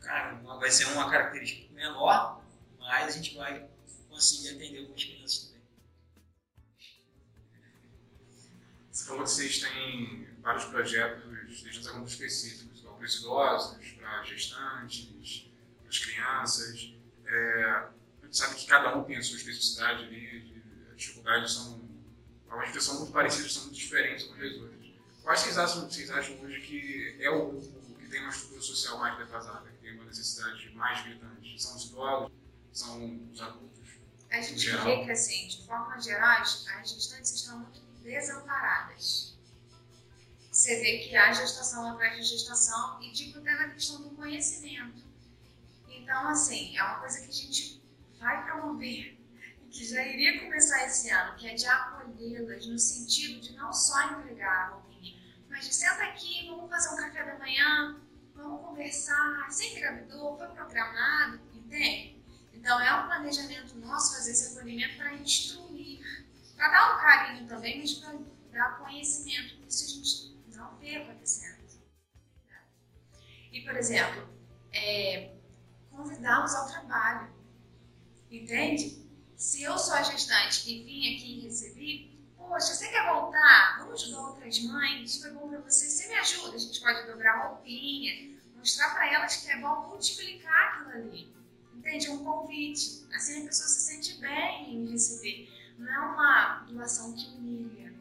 Cara, 0.00 0.34
vai 0.58 0.70
ser 0.70 0.86
uma 0.86 1.08
característica 1.08 1.72
menor, 1.72 2.44
mas 2.78 3.14
a 3.14 3.16
gente 3.16 3.36
vai 3.36 3.68
conseguir 4.10 4.50
atender 4.50 4.80
algumas 4.80 5.04
crianças 5.04 5.44
também. 5.44 5.62
Você 8.90 9.04
falou 9.06 9.22
que 9.24 9.30
vocês 9.30 9.60
têm 9.60 10.33
vários 10.44 10.64
projetos 10.66 11.62
desde 11.62 11.88
alguns 11.88 12.12
específicos, 12.12 12.80
para 12.82 13.04
os 13.04 13.18
idosos, 13.18 13.92
para 13.94 14.22
gestantes, 14.22 15.50
para 15.80 15.88
as 15.88 15.98
crianças. 15.98 16.94
É, 17.26 17.64
a 17.64 18.24
gente 18.24 18.36
sabe 18.36 18.54
que 18.54 18.66
cada 18.66 18.96
um 18.96 19.04
tem 19.04 19.16
a 19.16 19.22
sua 19.22 19.36
especificidade 19.36 20.04
ali, 20.04 20.62
as 20.90 20.96
dificuldades 20.96 21.52
são, 21.52 21.88
algumas 22.48 22.84
são 22.84 22.98
muito 22.98 23.12
parecidas, 23.12 23.54
são 23.54 23.62
muito 23.64 23.76
diferentes 23.76 24.26
umas 24.26 24.38
das 24.38 24.52
outras. 24.60 24.84
Quais 25.22 25.40
vocês 25.40 25.58
acham, 25.58 25.90
vocês 25.90 26.10
acham 26.10 26.38
hoje 26.42 26.60
que 26.60 27.16
é 27.18 27.30
o 27.30 27.52
grupo 27.52 27.98
que 27.98 28.08
tem 28.08 28.20
uma 28.20 28.28
estrutura 28.28 28.60
social 28.60 28.98
mais 28.98 29.16
defasada, 29.16 29.70
que 29.70 29.78
tem 29.78 29.94
uma 29.94 30.04
necessidade 30.04 30.70
mais 30.74 31.02
gritante? 31.02 31.62
São 31.62 31.76
os 31.76 31.84
idosos? 31.86 32.32
São 32.70 33.30
os 33.32 33.40
adultos? 33.40 33.88
A 34.30 34.40
gente 34.40 34.68
vê 34.68 35.04
que, 35.04 35.10
assim, 35.10 35.48
de 35.48 35.64
forma 35.64 35.98
geral, 36.00 36.42
as 36.42 36.66
gestantes 36.90 37.32
estão 37.32 37.60
muito 37.60 37.80
desamparadas. 38.02 39.33
Você 40.54 40.78
vê 40.78 40.98
que 40.98 41.16
há 41.16 41.32
gestação 41.32 41.84
atrás 41.90 42.16
de 42.16 42.22
gestação 42.22 43.02
e, 43.02 43.10
tipo, 43.10 43.40
até 43.40 43.50
na 43.56 43.70
questão 43.70 44.00
do 44.02 44.10
conhecimento. 44.10 45.02
Então, 45.88 46.28
assim, 46.28 46.78
é 46.78 46.82
uma 46.84 47.00
coisa 47.00 47.22
que 47.22 47.28
a 47.28 47.32
gente 47.32 47.82
vai 48.20 48.44
promover 48.44 49.18
que 49.68 49.84
já 49.84 50.06
iria 50.06 50.44
começar 50.44 50.86
esse 50.86 51.10
ano, 51.10 51.36
que 51.36 51.48
é 51.48 51.54
de 51.54 51.66
acolhê-las 51.66 52.66
no 52.68 52.78
sentido 52.78 53.40
de 53.40 53.56
não 53.56 53.72
só 53.72 54.00
entregar 54.12 54.48
a 54.48 54.68
roupinha, 54.68 55.20
mas 55.50 55.66
de 55.66 55.74
senta 55.74 56.04
aqui, 56.04 56.46
vamos 56.48 56.70
fazer 56.70 56.94
um 56.94 56.96
café 56.98 57.24
da 57.24 57.36
manhã, 57.36 58.00
vamos 58.36 58.64
conversar, 58.64 59.46
você 59.50 59.72
engravidou, 59.72 60.38
foi 60.38 60.46
programado, 60.46 61.40
entende? 61.52 62.22
Então, 62.52 62.80
é 62.80 62.94
um 62.94 63.06
planejamento 63.06 63.76
nosso 63.78 64.14
fazer 64.14 64.30
esse 64.30 64.56
acolhimento 64.56 64.98
para 64.98 65.14
instruir, 65.14 66.00
para 66.54 66.68
dar 66.68 66.94
um 66.94 67.00
carinho 67.00 67.48
também, 67.48 67.80
mas 67.80 67.94
para 67.94 68.20
dar 68.52 68.78
conhecimento, 68.78 69.56
isso 69.66 69.84
a 69.84 69.88
gente 69.88 70.33
não 70.64 70.78
vê 70.78 70.96
acontecendo. 70.96 71.64
E, 73.52 73.60
por 73.60 73.76
exemplo, 73.76 74.28
é, 74.72 75.32
convidá-los 75.90 76.54
ao 76.54 76.66
trabalho. 76.68 77.32
Entende? 78.30 79.04
Se 79.36 79.62
eu 79.62 79.78
sou 79.78 79.94
a 79.94 80.02
gestante 80.02 80.68
e 80.68 80.82
vim 80.82 81.16
aqui 81.16 81.38
e 81.38 81.40
recebi, 81.42 82.20
poxa, 82.36 82.74
você 82.74 82.88
quer 82.88 83.08
voltar? 83.08 83.78
Vamos 83.78 84.02
ajudar 84.02 84.28
outras 84.28 84.58
mães? 84.64 85.20
Foi 85.20 85.30
bom 85.30 85.48
para 85.48 85.60
você? 85.60 85.88
Você 85.88 86.08
me 86.08 86.14
ajuda? 86.14 86.56
A 86.56 86.58
gente 86.58 86.80
pode 86.80 87.06
dobrar 87.06 87.46
roupinha, 87.46 88.36
mostrar 88.56 88.92
para 88.92 89.12
elas 89.12 89.36
que 89.36 89.50
é 89.50 89.60
bom 89.60 89.88
multiplicar 89.88 90.80
aquilo 90.80 91.04
ali. 91.04 91.32
Entende? 91.74 92.08
É 92.08 92.10
um 92.10 92.24
convite. 92.24 93.06
Assim 93.14 93.42
a 93.42 93.46
pessoa 93.46 93.68
se 93.68 93.80
sente 93.82 94.20
bem 94.20 94.74
em 94.74 94.90
receber. 94.90 95.48
Não 95.78 95.88
é 95.88 95.98
uma 95.98 96.66
doação 96.68 97.14
que 97.14 97.28
humilha. 97.36 97.93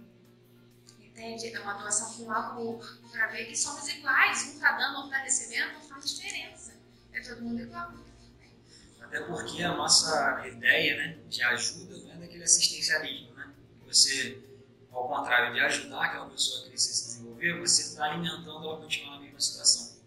Entende? 1.14 1.54
É 1.54 1.60
uma 1.60 1.74
doação 1.74 2.14
com 2.14 2.32
amor. 2.32 3.00
Para 3.12 3.28
ver 3.28 3.46
que 3.46 3.56
somos 3.56 3.88
iguais. 3.88 4.44
Um 4.48 4.54
está 4.56 4.72
dando, 4.74 4.96
outro 4.96 5.12
está 5.12 5.24
recebendo, 5.24 5.74
não 5.74 5.82
faz 5.82 6.16
diferença. 6.16 6.74
É 7.14 7.22
todo 7.22 7.42
mundo 7.42 7.62
igual. 7.62 7.94
Até 9.00 9.22
porque 9.22 9.62
a 9.62 9.76
nossa 9.76 10.48
ideia 10.48 10.98
né, 10.98 11.20
de 11.30 11.44
ajuda 11.44 11.98
não 11.98 12.14
é 12.14 12.16
daquele 12.18 12.44
assistencialismo, 12.44 13.32
né? 13.36 13.54
Você 13.86 14.42
ao 14.94 15.08
contrário 15.08 15.54
de 15.54 15.60
ajudar 15.60 16.04
aquela 16.04 16.30
pessoa 16.30 16.66
a 16.66 16.70
crescer 16.70 16.92
e 16.92 16.94
se 16.94 17.06
desenvolver, 17.06 17.60
você 17.60 17.82
está 17.82 18.06
alimentando 18.06 18.64
ela 18.64 18.78
continuar 18.78 19.16
na 19.16 19.22
mesma 19.22 19.40
situação. 19.40 19.98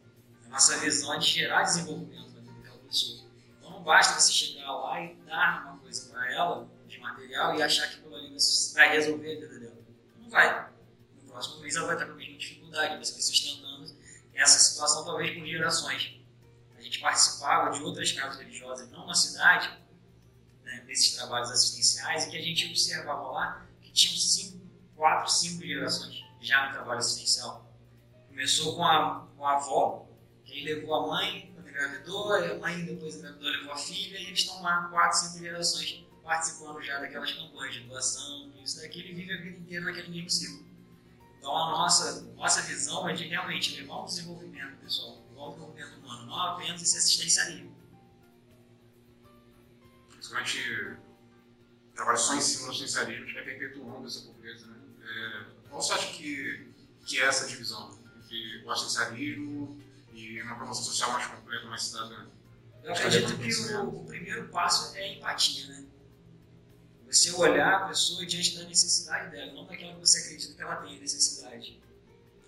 A 0.45 0.49
nossa 0.49 0.79
visão 0.79 1.15
é 1.15 1.19
de 1.19 1.27
gerar 1.27 1.63
desenvolvimento 1.65 2.31
na 2.31 2.41
vida 2.41 2.53
daquela 2.53 2.79
pessoa. 2.79 3.27
Então 3.59 3.71
não 3.71 3.83
basta 3.83 4.21
você 4.21 4.33
chegar 4.33 4.73
lá 4.73 5.01
e 5.01 5.15
dar 5.27 5.65
uma 5.67 5.79
coisa 5.79 6.09
para 6.11 6.33
ela, 6.33 6.69
de 6.87 7.01
material, 7.01 7.57
e 7.57 7.63
achar 7.63 7.89
que 7.89 7.97
aquilo 7.97 8.15
ali 8.15 8.37
vai 8.75 8.89
resolver 8.91 9.37
a 9.37 9.41
vida 9.41 9.59
dela. 9.59 9.79
Não 10.21 10.31
vai. 10.31 10.76
Próximo 11.37 11.61
mês 11.61 11.77
ela 11.77 11.89
vai 11.89 11.97
estar 11.97 12.07
com 12.07 12.13
a 12.13 12.17
mesma 12.17 12.39
dificuldade, 12.39 12.97
você 12.97 13.21
sustentando 13.21 13.95
essa 14.33 14.59
situação 14.59 15.05
talvez 15.05 15.37
por 15.37 15.47
gerações. 15.47 16.19
A 16.75 16.81
gente 16.81 16.99
participava 16.99 17.77
de 17.77 17.83
outras 17.83 18.11
casas 18.13 18.39
religiosas, 18.39 18.91
não 18.91 19.07
na 19.07 19.13
cidade, 19.13 19.71
né, 20.65 20.81
desses 20.87 21.15
trabalhos 21.15 21.51
assistenciais, 21.51 22.25
e 22.25 22.31
que 22.31 22.39
a 22.39 22.41
gente 22.41 22.71
observava 22.71 23.29
lá 23.33 23.67
que 23.83 23.93
tinham 23.93 24.17
cinco, 24.17 24.65
quatro, 24.95 25.31
cinco 25.31 25.63
gerações 25.63 26.25
já 26.41 26.69
no 26.69 26.73
trabalho 26.73 27.01
assistencial. 27.01 27.71
Começou 28.29 28.75
com 28.75 28.85
a, 28.87 29.29
com 29.37 29.47
a 29.47 29.57
avó, 29.57 30.09
que 30.43 30.55
aí 30.55 30.65
levou 30.65 30.95
a 30.95 31.07
mãe, 31.07 31.53
quando 31.55 31.69
engravidou, 31.69 32.33
a 32.33 32.55
mãe 32.55 32.83
depois 32.83 33.15
engravidou, 33.17 33.51
levou 33.51 33.73
a 33.73 33.77
filha, 33.77 34.19
e 34.19 34.27
eles 34.29 34.39
estão 34.39 34.63
lá 34.63 34.89
quatro, 34.89 35.19
cinco 35.19 35.39
gerações 35.41 36.03
participando 36.25 36.81
já 36.81 36.99
daquelas 36.99 37.31
campanhas 37.31 37.75
de 37.75 37.81
doação, 37.83 38.51
isso 38.65 38.81
daqui, 38.81 39.01
ele 39.01 39.13
vive 39.13 39.35
a 39.35 39.37
vida 39.43 39.59
inteira 39.59 39.85
naquele 39.85 40.09
mesmo 40.09 40.31
ciclo. 40.31 40.66
Então 41.47 41.57
a 41.57 41.71
nossa, 41.71 42.23
nossa 42.35 42.61
visão 42.63 43.09
é 43.09 43.13
de 43.13 43.29
realmente 43.29 43.81
levar 43.81 44.03
um 44.03 44.05
desenvolvimento 44.05 44.79
pessoal, 44.79 45.25
levar 45.31 45.45
um 45.45 45.51
desenvolvimento 45.51 45.99
humano, 45.99 46.27
não 46.27 46.41
apenas 46.41 46.83
esse 46.83 46.99
assistencialismo. 46.99 47.73
Principalmente 50.11 50.97
trabalho 51.95 52.19
só 52.19 52.35
em 52.35 52.41
cima 52.41 52.65
do 52.65 52.71
assistencialismo, 52.73 53.23
a 53.23 53.27
gente 53.27 53.35
vai 53.35 53.45
perpetuando 53.45 54.09
essa 54.09 54.23
pobreza. 54.23 54.67
Né? 54.67 54.77
É, 55.03 55.69
qual 55.69 55.81
você 55.81 55.93
acha 55.93 56.09
que, 56.15 56.75
que 57.07 57.21
é 57.21 57.27
essa 57.27 57.47
divisão 57.47 57.97
entre 58.17 58.65
o 58.65 58.71
assistencialismo 58.73 59.81
e 60.15 60.43
uma 60.43 60.57
promoção 60.57 60.83
social 60.83 61.13
mais 61.13 61.29
completa, 61.29 61.67
mais 61.69 61.85
cidadã? 61.85 62.27
Eu 62.83 62.93
acredito 62.93 63.39
que 63.39 63.55
o, 63.73 64.01
o 64.01 64.05
primeiro 64.05 64.49
passo 64.49 64.97
é 64.97 65.01
a 65.01 65.13
empatia, 65.13 65.69
né? 65.69 65.86
Você 67.07 67.31
olhar 67.33 67.83
a 67.83 67.89
pessoa 67.89 68.27
diante 68.27 68.57
da 68.59 68.65
necessidade 68.65 69.31
dela, 69.31 69.53
não 69.53 69.65
daquela 69.65 69.95
que 69.95 70.01
você 70.01 70.19
acredita 70.19 70.55
que 70.55 70.63
ela 70.63 70.77
tem 70.77 70.99
necessidade. 70.99 71.81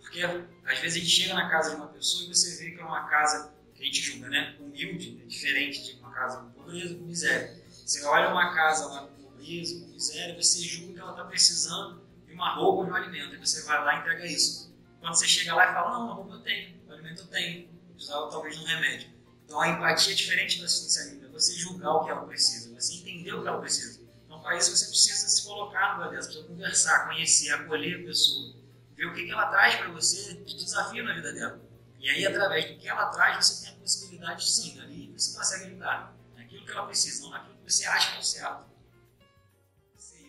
Porque 0.01 0.23
às 0.23 0.79
vezes 0.81 0.97
a 0.97 1.01
gente 1.01 1.11
chega 1.11 1.35
na 1.35 1.49
casa 1.49 1.71
de 1.71 1.77
uma 1.77 1.89
pessoa 1.89 2.25
e 2.25 2.29
você 2.29 2.57
vê 2.57 2.73
que 2.73 2.81
é 2.81 2.85
uma 2.85 3.09
casa 3.09 3.53
que 3.75 3.83
a 3.83 3.87
gente 3.87 4.01
julga, 4.01 4.29
né? 4.29 4.57
Humilde, 4.59 5.13
né? 5.13 5.25
diferente 5.27 5.85
de 5.85 6.01
uma 6.01 6.11
casa 6.13 6.39
com 6.39 6.51
pobreza, 6.51 6.95
com 6.95 7.05
miséria. 7.05 7.63
Você 7.71 8.05
olha 8.05 8.31
uma 8.31 8.53
casa 8.55 8.87
lá 8.87 9.07
com 9.07 9.23
pobreza, 9.23 9.81
com 9.81 9.93
miséria, 9.93 10.35
você 10.35 10.61
julga 10.63 10.95
que 10.95 11.01
ela 11.01 11.11
está 11.13 11.25
precisando 11.25 12.03
de 12.27 12.35
uma 12.35 12.55
roupa 12.55 12.81
ou 12.81 12.85
de 12.87 12.91
um 12.91 12.95
alimento. 12.95 13.35
E 13.35 13.39
você 13.39 13.63
vai 13.63 13.85
lá 13.85 13.97
e 13.97 14.01
entrega 14.01 14.27
isso. 14.27 14.75
Quando 15.01 15.15
você 15.15 15.27
chega 15.27 15.55
lá 15.55 15.71
e 15.71 15.73
fala, 15.73 15.99
não, 15.99 16.11
a 16.11 16.15
roupa 16.15 16.35
eu 16.35 16.41
tenho, 16.41 16.75
o 16.89 16.93
alimento 16.93 17.21
eu 17.21 17.27
tenho, 17.29 17.69
precisava 17.95 18.31
talvez 18.31 18.57
de 18.57 18.65
um 18.65 18.67
remédio. 18.67 19.11
Então 19.45 19.61
a 19.61 19.69
empatia 19.69 20.13
é 20.13 20.17
diferente 20.17 20.59
do 20.59 20.65
assistencialismo, 20.65 21.27
é 21.27 21.29
você 21.29 21.55
julgar 21.55 21.93
o 21.93 22.05
que 22.05 22.11
ela 22.11 22.27
precisa, 22.27 22.75
você 22.75 22.95
entender 22.95 23.33
o 23.33 23.43
que 23.43 23.49
ela 23.49 23.61
precisa. 23.61 24.01
Para 24.43 24.57
isso, 24.57 24.77
você 24.77 24.87
precisa 24.87 25.29
se 25.29 25.45
colocar 25.45 25.99
no 25.99 26.05
lugar 26.05 26.11
dela, 26.11 26.25
precisa 26.25 26.47
conversar, 26.47 27.07
conhecer, 27.07 27.51
acolher 27.53 28.01
a 28.01 28.05
pessoa, 28.05 28.55
ver 28.97 29.07
o 29.07 29.15
que, 29.15 29.25
que 29.25 29.31
ela 29.31 29.47
traz 29.47 29.77
para 29.77 29.89
você 29.89 30.35
de 30.35 30.57
desafio 30.57 31.05
na 31.05 31.15
vida 31.15 31.33
dela. 31.33 31.61
E 31.99 32.09
aí, 32.09 32.27
através 32.27 32.71
do 32.71 32.79
que 32.79 32.89
ela 32.89 33.07
traz, 33.07 33.45
você 33.45 33.65
tem 33.65 33.75
a 33.75 33.81
possibilidade, 33.81 34.49
sim, 34.49 34.81
ali 34.81 35.13
você 35.13 35.37
consegue 35.37 35.65
ajudar 35.67 36.17
naquilo 36.37 36.65
que 36.65 36.71
ela 36.71 36.87
precisa, 36.87 37.23
não 37.23 37.31
naquilo 37.31 37.57
que 37.57 37.73
você 37.73 37.87
acha 37.87 38.13
que 38.13 38.17
é 38.17 38.21
o 38.21 38.23
certo. 38.23 38.65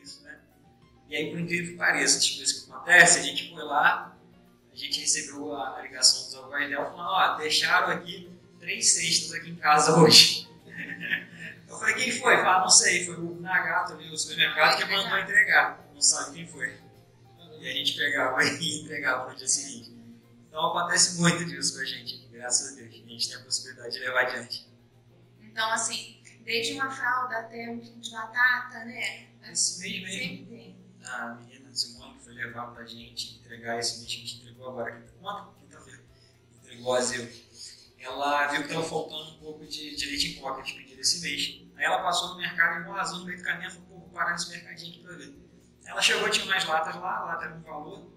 Isso, 0.04 0.24
né? 0.24 0.40
E 1.08 1.16
aí, 1.16 1.30
por 1.30 1.40
incrível 1.40 1.72
que 1.72 1.78
pareça, 1.78 2.18
as 2.18 2.30
coisas 2.30 2.52
que 2.52 2.72
acontecem, 2.72 3.22
a 3.22 3.26
gente 3.26 3.50
foi 3.52 3.64
lá, 3.64 4.18
a 4.72 4.76
gente 4.76 5.00
recebeu 5.00 5.56
a 5.56 5.82
ligação 5.82 6.26
dos 6.26 6.36
avós 6.36 6.70
dela 6.70 6.86
falando: 6.86 7.10
ó, 7.10 7.38
deixaram 7.38 7.90
aqui 7.90 8.32
três 8.60 8.94
cestas 8.94 9.34
aqui 9.34 9.52
em 9.52 9.56
casa 9.56 10.00
hoje. 10.00 10.49
Eu 11.70 11.78
falei, 11.78 11.96
quem 11.96 12.12
foi? 12.12 12.38
Fala, 12.38 12.62
não 12.62 12.70
sei, 12.70 13.06
foi 13.06 13.16
o 13.16 13.40
Nagato 13.40 13.94
ali, 13.94 14.10
o 14.12 14.18
supermercado 14.18 14.78
que 14.78 14.86
mandou 14.86 15.20
entregar. 15.20 15.88
Não 15.94 16.02
sabe 16.02 16.36
quem 16.36 16.48
foi. 16.48 16.76
E 17.60 17.70
a 17.70 17.74
gente 17.74 17.96
pegava 17.96 18.44
e 18.44 18.82
entregava 18.82 19.30
no 19.30 19.36
dia 19.36 19.48
seguinte. 19.48 19.96
Então 20.48 20.66
acontece 20.66 21.20
muito 21.22 21.46
disso 21.46 21.76
com 21.76 21.82
a 21.82 21.86
gente, 21.86 22.28
graças 22.32 22.74
a 22.74 22.76
Deus. 22.76 22.90
A 22.90 22.92
gente 22.92 23.30
tem 23.30 23.38
a 23.38 23.44
possibilidade 23.44 23.94
de 23.94 24.00
levar 24.00 24.22
adiante. 24.22 24.68
Então, 25.42 25.72
assim, 25.72 26.22
desde 26.44 26.74
uma 26.74 26.90
fralda 26.90 27.40
até 27.40 27.70
um 27.70 27.80
quilo 27.80 28.00
de 28.00 28.12
batata, 28.12 28.86
né? 28.86 29.28
Esse 29.52 29.80
mês 29.82 30.02
mesmo. 30.02 30.20
Sempre 30.20 30.46
tem. 30.46 30.80
A 31.06 31.36
menina 31.36 31.74
Simone 31.74 32.18
que 32.18 32.24
foi 32.24 32.34
levar 32.34 32.68
pra 32.74 32.86
gente 32.86 33.40
entregar 33.40 33.80
esse 33.80 34.00
mês 34.00 34.12
que 34.12 34.18
a 34.18 34.26
gente 34.26 34.36
entregou 34.38 34.70
agora, 34.70 35.02
quinta-feira, 35.60 36.04
entregou 36.58 36.96
a 36.96 37.02
Zeu. 37.02 37.30
Ela 38.00 38.48
viu 38.48 38.62
que 38.62 38.68
estava 38.68 38.86
faltando 38.86 39.32
um 39.32 39.40
pouco 39.40 39.66
de, 39.66 39.96
de 39.96 40.06
leite 40.06 40.28
em 40.30 40.42
coca, 40.42 40.62
a 40.62 40.64
gente 40.64 40.78
pediu 40.78 41.00
esse 41.00 41.22
mês. 41.22 41.62
Aí 41.76 41.86
ela 41.86 42.02
passou 42.02 42.30
no 42.30 42.38
mercado 42.38 42.82
e 42.82 42.86
com 42.86 42.92
razão 42.92 43.20
no 43.20 43.26
meio 43.26 43.38
do 43.38 43.44
caminho, 43.44 43.72
falou, 43.72 43.88
pô, 43.88 44.00
vou 44.00 44.10
parar 44.10 44.32
nesse 44.32 44.50
mercadinho 44.50 44.94
aqui 44.94 45.04
pra 45.04 45.16
ver. 45.16 45.36
Ela 45.86 46.02
chegou, 46.02 46.30
tinha 46.30 46.46
mais 46.46 46.66
latas 46.66 46.96
lá, 46.96 47.18
a 47.18 47.26
lata 47.26 47.46
era 47.46 47.56
um 47.56 47.62
valor. 47.62 48.10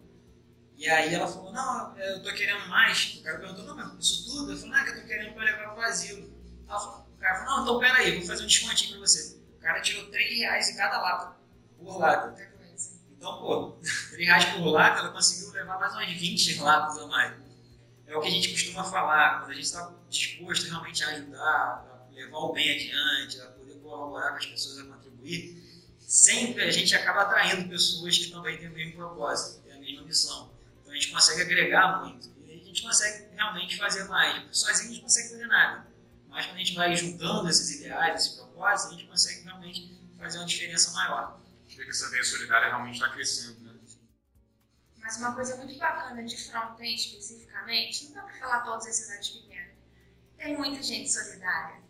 E 0.77 0.89
aí 0.89 1.15
ela 1.15 1.27
falou, 1.29 1.53
não, 1.53 1.97
eu 1.99 2.23
tô 2.23 2.33
querendo 2.35 2.67
mais. 2.69 3.17
O 3.21 3.23
cara 3.23 3.39
perguntou, 3.39 3.65
não, 3.65 3.77
mas 3.77 4.05
isso 4.05 4.25
tudo? 4.31 4.53
Eu 4.53 4.57
falei, 4.57 4.73
não, 4.73 4.79
é 4.79 4.85
que 4.85 4.91
eu 4.91 5.01
tô 5.01 5.07
querendo 5.07 5.35
pra 5.35 5.45
levar 5.45 5.75
pro 5.75 5.83
asilo. 5.83 6.33
Ela 6.69 6.81
falou, 6.81 7.09
o 7.15 7.19
cara 7.19 7.39
falou, 7.39 7.57
não, 7.57 7.63
então 7.63 7.79
peraí, 7.81 8.19
vou 8.19 8.27
fazer 8.27 8.43
um 8.43 8.47
descontinho 8.47 8.91
pra 8.93 9.01
você. 9.01 9.41
O 9.57 9.61
cara 9.61 9.81
tirou 9.81 10.11
3 10.11 10.39
reais 10.39 10.71
em 10.71 10.77
cada 10.77 11.01
lata, 11.01 11.37
por 11.79 11.99
lata. 11.99 12.37
Então, 13.17 13.39
pô, 13.39 13.79
3 14.11 14.27
reais 14.27 14.45
por 14.47 14.67
lata, 14.67 14.99
ela 15.01 15.13
conseguiu 15.13 15.53
levar 15.53 15.79
mais 15.79 15.93
umas 15.95 16.11
20 16.11 16.61
latas 16.61 16.99
a 16.99 17.07
mais. 17.07 17.52
É 18.13 18.17
o 18.17 18.21
que 18.21 18.29
a 18.29 18.31
gente 18.31 18.51
costuma 18.51 18.85
falar, 18.85 19.39
quando 19.39 19.53
a 19.53 19.55
gente 19.55 19.65
está 19.65 19.91
disposto 20.11 20.69
realmente 20.69 21.03
a 21.03 21.09
ajudar, 21.09 21.39
a 21.41 22.13
levar 22.13 22.39
o 22.41 22.53
bem 22.53 22.71
adiante, 22.71 23.41
a 23.41 23.47
poder 23.47 23.75
colaborar 23.77 24.33
com 24.33 24.37
as 24.37 24.45
pessoas 24.45 24.81
a 24.81 24.85
contribuir, 24.85 25.97
sempre 25.99 26.63
a 26.63 26.71
gente 26.71 26.95
acaba 26.95 27.23
atraindo 27.23 27.67
pessoas 27.71 28.19
que 28.19 28.31
também 28.31 28.59
têm 28.59 28.69
o 28.69 28.73
mesmo 28.73 28.97
propósito, 28.97 29.63
têm 29.63 29.73
a 29.73 29.81
mesma 29.81 30.03
missão. 30.03 30.53
Então 30.83 30.93
a 30.93 30.95
gente 30.95 31.11
consegue 31.11 31.41
agregar 31.41 32.05
muito 32.05 32.29
e 32.47 32.53
a 32.53 32.63
gente 32.63 32.83
consegue 32.83 33.35
realmente 33.35 33.79
fazer 33.79 34.05
mais. 34.05 34.45
Sozinho 34.59 34.91
a 34.91 34.93
gente 34.93 34.97
não 34.97 35.03
consegue 35.05 35.29
fazer 35.31 35.47
nada. 35.47 35.87
Mas 36.29 36.45
quando 36.45 36.57
a 36.57 36.59
gente 36.59 36.75
vai 36.75 36.95
juntando 36.95 37.49
esses 37.49 37.81
ideais, 37.81 38.15
esses 38.21 38.37
propósitos, 38.37 38.93
a 38.93 38.99
gente 38.99 39.09
consegue 39.09 39.43
realmente 39.43 39.99
fazer 40.19 40.37
uma 40.37 40.47
diferença 40.47 40.93
maior. 40.93 41.41
Vê 41.67 41.83
que 41.83 41.91
essa 41.91 42.11
veia 42.11 42.23
solidária 42.23 42.69
realmente 42.69 42.97
está 42.97 43.09
crescendo, 43.09 43.59
né? 43.61 43.72
Mas 45.13 45.19
uma 45.21 45.35
coisa 45.35 45.57
muito 45.57 45.79
bacana 45.79 46.25
de 46.25 46.35
Fronten 46.39 46.95
especificamente, 46.95 48.07
não 48.07 48.15
dá 48.15 48.23
para 48.23 48.35
falar 48.39 48.77
as 48.77 48.97
cidades 48.97 49.29
pequenas. 49.29 49.75
Tem 50.39 50.57
muita 50.57 50.83
gente 50.83 51.13
solidária. 51.13 51.83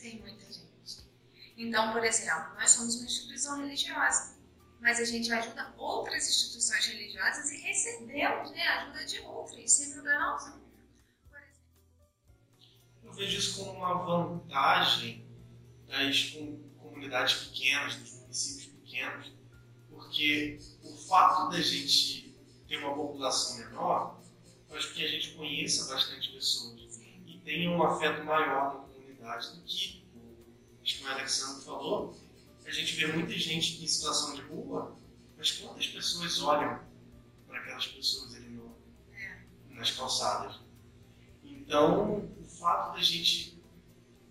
Tem 0.00 0.20
muita 0.20 0.44
gente. 0.52 1.08
Então, 1.56 1.92
por 1.92 2.04
exemplo, 2.04 2.54
nós 2.54 2.70
somos 2.70 2.94
uma 2.94 3.06
instituição 3.06 3.58
religiosa, 3.58 4.36
mas 4.80 5.00
a 5.00 5.04
gente 5.04 5.32
ajuda 5.32 5.74
outras 5.76 6.28
instituições 6.28 6.86
religiosas 6.86 7.50
e 7.50 7.62
recebemos 7.62 8.52
né, 8.52 8.62
a 8.62 8.82
ajuda 8.82 9.04
de 9.04 9.18
outras, 9.22 9.72
sem 9.72 9.92
problema 9.94 10.24
algum. 10.26 10.60
Eu 13.02 13.12
vejo 13.12 13.38
isso 13.38 13.58
como 13.64 13.72
uma 13.72 14.04
vantagem 14.04 15.26
das 15.88 16.30
com- 16.30 16.62
comunidades 16.78 17.46
pequenas, 17.48 17.96
dos 17.96 18.12
municípios 18.20 18.66
pequenos, 18.66 19.32
porque 19.90 20.60
o 20.84 20.96
fato 21.08 21.50
da 21.50 21.60
gente 21.60 22.25
ter 22.68 22.78
uma 22.78 22.94
população 22.94 23.58
menor 23.58 24.20
com 24.68 24.76
que 24.76 25.04
a 25.04 25.08
gente 25.08 25.32
conheça 25.32 25.92
bastante 25.92 26.32
pessoas 26.32 27.00
e 27.26 27.38
tenha 27.44 27.70
um 27.70 27.82
afeto 27.82 28.24
maior 28.24 28.74
na 28.74 28.80
comunidade 28.80 29.56
do 29.56 29.62
que, 29.62 30.04
que 30.82 31.04
o 31.04 31.08
Alexandre 31.08 31.64
falou, 31.64 32.16
a 32.64 32.70
gente 32.70 32.94
vê 32.96 33.06
muita 33.06 33.32
gente 33.32 33.82
em 33.82 33.86
situação 33.86 34.34
de 34.34 34.42
rua, 34.42 34.96
mas 35.36 35.52
quantas 35.52 35.86
pessoas 35.86 36.42
olham 36.42 36.80
para 37.46 37.58
aquelas 37.60 37.86
pessoas 37.86 38.34
ali 38.34 38.48
no, 38.48 38.76
nas 39.70 39.92
calçadas? 39.92 40.60
Então, 41.44 42.28
o 42.40 42.44
fato 42.44 42.94
da 42.94 43.02
gente, 43.02 43.60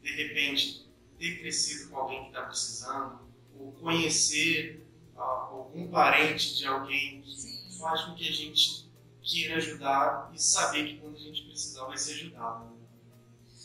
de 0.02 0.16
repente, 0.16 0.86
ter 1.18 1.40
crescido 1.40 1.90
com 1.90 1.98
alguém 1.98 2.24
que 2.24 2.28
está 2.28 2.44
precisando, 2.44 3.20
ou 3.58 3.72
conhecer 3.74 4.86
ah, 5.16 5.48
algum 5.52 5.88
parente 5.90 6.58
de 6.58 6.66
alguém, 6.66 7.24
Sim. 7.26 7.55
Faz 7.80 8.02
com 8.02 8.16
que 8.16 8.28
a 8.28 8.32
gente 8.32 8.90
queira 9.22 9.58
ajudar 9.58 10.32
e 10.34 10.42
saber 10.42 10.88
que 10.88 11.00
quando 11.00 11.16
a 11.16 11.20
gente 11.20 11.44
precisar 11.44 11.86
vai 11.86 11.98
ser 11.98 12.14
ajudado. 12.14 12.76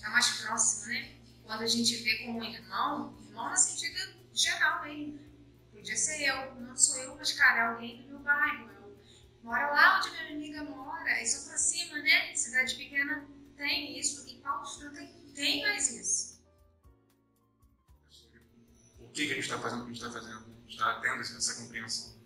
É 0.02 0.08
mais 0.08 0.28
próximo, 0.40 0.92
né? 0.92 1.16
Quando 1.44 1.62
a 1.62 1.66
gente 1.66 1.96
vê 1.96 2.18
como 2.24 2.42
irmão, 2.44 3.14
irmão 3.28 3.50
no 3.50 3.56
sentido 3.56 3.98
geral 4.32 4.84
mesmo. 4.84 5.20
Podia 5.72 5.96
ser 5.96 6.22
eu, 6.22 6.54
não 6.60 6.76
sou 6.76 6.96
eu, 6.98 7.16
mas 7.16 7.32
cara, 7.32 7.58
é 7.58 7.66
alguém 7.74 8.02
do 8.02 8.08
meu 8.08 8.18
bairro. 8.20 8.70
Eu 8.70 8.98
moro 9.42 9.60
lá 9.60 9.98
onde 9.98 10.10
minha 10.10 10.30
amiga 10.30 10.64
mora, 10.64 11.22
isso 11.22 11.48
pra 11.48 11.58
cima, 11.58 11.98
né? 11.98 12.34
Cidade 12.34 12.74
pequena 12.74 13.26
tem 13.56 13.98
isso, 13.98 14.26
e 14.26 14.36
Paulo 14.36 14.66
Freire 14.66 14.94
tem, 14.94 15.32
tem 15.34 15.62
mais 15.62 15.90
isso. 15.92 16.40
O 18.98 19.08
que, 19.12 19.26
que 19.26 19.32
a 19.32 19.34
gente 19.34 19.44
está 19.44 19.58
fazendo, 19.58 19.82
o 19.82 19.84
que 19.84 19.90
a 19.90 19.94
gente 19.94 20.06
está 20.06 20.20
fazendo. 20.20 20.38
A 20.38 20.62
gente 20.62 20.72
está 20.72 21.00
tendo 21.00 21.20
essa 21.20 21.62
compreensão. 21.62 22.16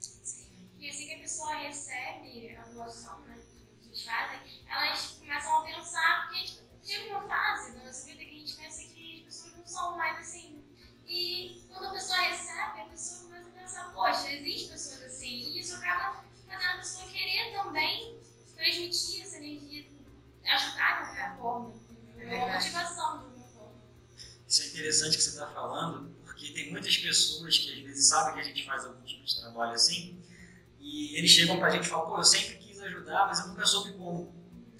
Sim. 0.00 0.48
E 0.78 0.88
assim 0.88 1.06
que 1.06 1.14
a 1.14 1.18
pessoa 1.40 1.54
recebe 1.54 2.56
a 2.56 2.62
doação, 2.64 3.20
né, 3.20 3.38
que 3.80 3.86
eles 3.86 4.04
fazem, 4.04 4.40
elas 4.68 5.06
começam 5.18 5.58
a 5.58 5.64
pensar, 5.64 6.28
porque 6.28 6.58
chega 6.84 7.16
uma 7.16 7.28
fase 7.28 7.72
da 7.72 7.84
nossa 7.84 8.06
vida 8.06 8.24
que 8.24 8.30
a 8.30 8.38
gente 8.38 8.56
pensa 8.56 8.82
que 8.82 9.24
as 9.26 9.34
pessoas 9.34 9.56
não 9.56 9.66
são 9.66 9.96
mais 9.96 10.18
assim. 10.18 10.62
E 11.06 11.64
quando 11.68 11.86
a 11.86 11.92
pessoa 11.92 12.18
recebe, 12.18 12.80
a 12.82 12.84
pessoa 12.90 13.22
começa 13.22 13.48
a 13.48 13.52
pensar, 13.52 13.92
poxa, 13.92 14.30
existem 14.32 14.68
pessoas 14.68 15.02
assim. 15.02 15.28
E 15.28 15.60
isso 15.60 15.76
acaba 15.76 16.24
fazendo 16.46 16.70
a 16.70 16.76
pessoa 16.76 17.10
querer 17.10 17.52
também 17.54 18.20
transmitir 18.54 19.22
essa 19.22 19.38
energia, 19.38 19.86
ajudar 20.44 21.00
de 21.00 21.06
qualquer 21.06 21.38
forma. 21.38 21.74
É 22.18 22.36
uma 22.36 22.52
motivação 22.52 23.18
de 23.18 23.24
alguma 23.24 23.48
forma. 23.48 23.82
Isso 24.46 24.62
é 24.62 24.66
interessante 24.66 25.16
que 25.16 25.22
você 25.22 25.30
está 25.30 25.46
falando, 25.48 26.14
porque 26.22 26.52
tem 26.52 26.70
muitas 26.70 26.96
pessoas 26.98 27.58
que 27.58 27.72
às 27.72 27.78
vezes 27.80 28.08
sabem 28.08 28.34
que 28.34 28.40
a 28.40 28.44
gente 28.44 28.66
faz 28.66 28.84
algum 28.84 29.02
tipo 29.04 29.24
de 29.24 29.40
trabalho 29.40 29.72
assim, 29.72 30.19
e 30.80 31.16
eles 31.16 31.30
chegam 31.30 31.58
para 31.58 31.68
a 31.68 31.70
gente 31.70 31.84
e 31.84 31.88
falam, 31.88 32.06
pô, 32.06 32.16
eu 32.18 32.24
sempre 32.24 32.56
quis 32.56 32.80
ajudar, 32.80 33.26
mas 33.26 33.40
eu 33.40 33.48
nunca 33.48 33.66
soube 33.66 33.92
como. 33.92 34.34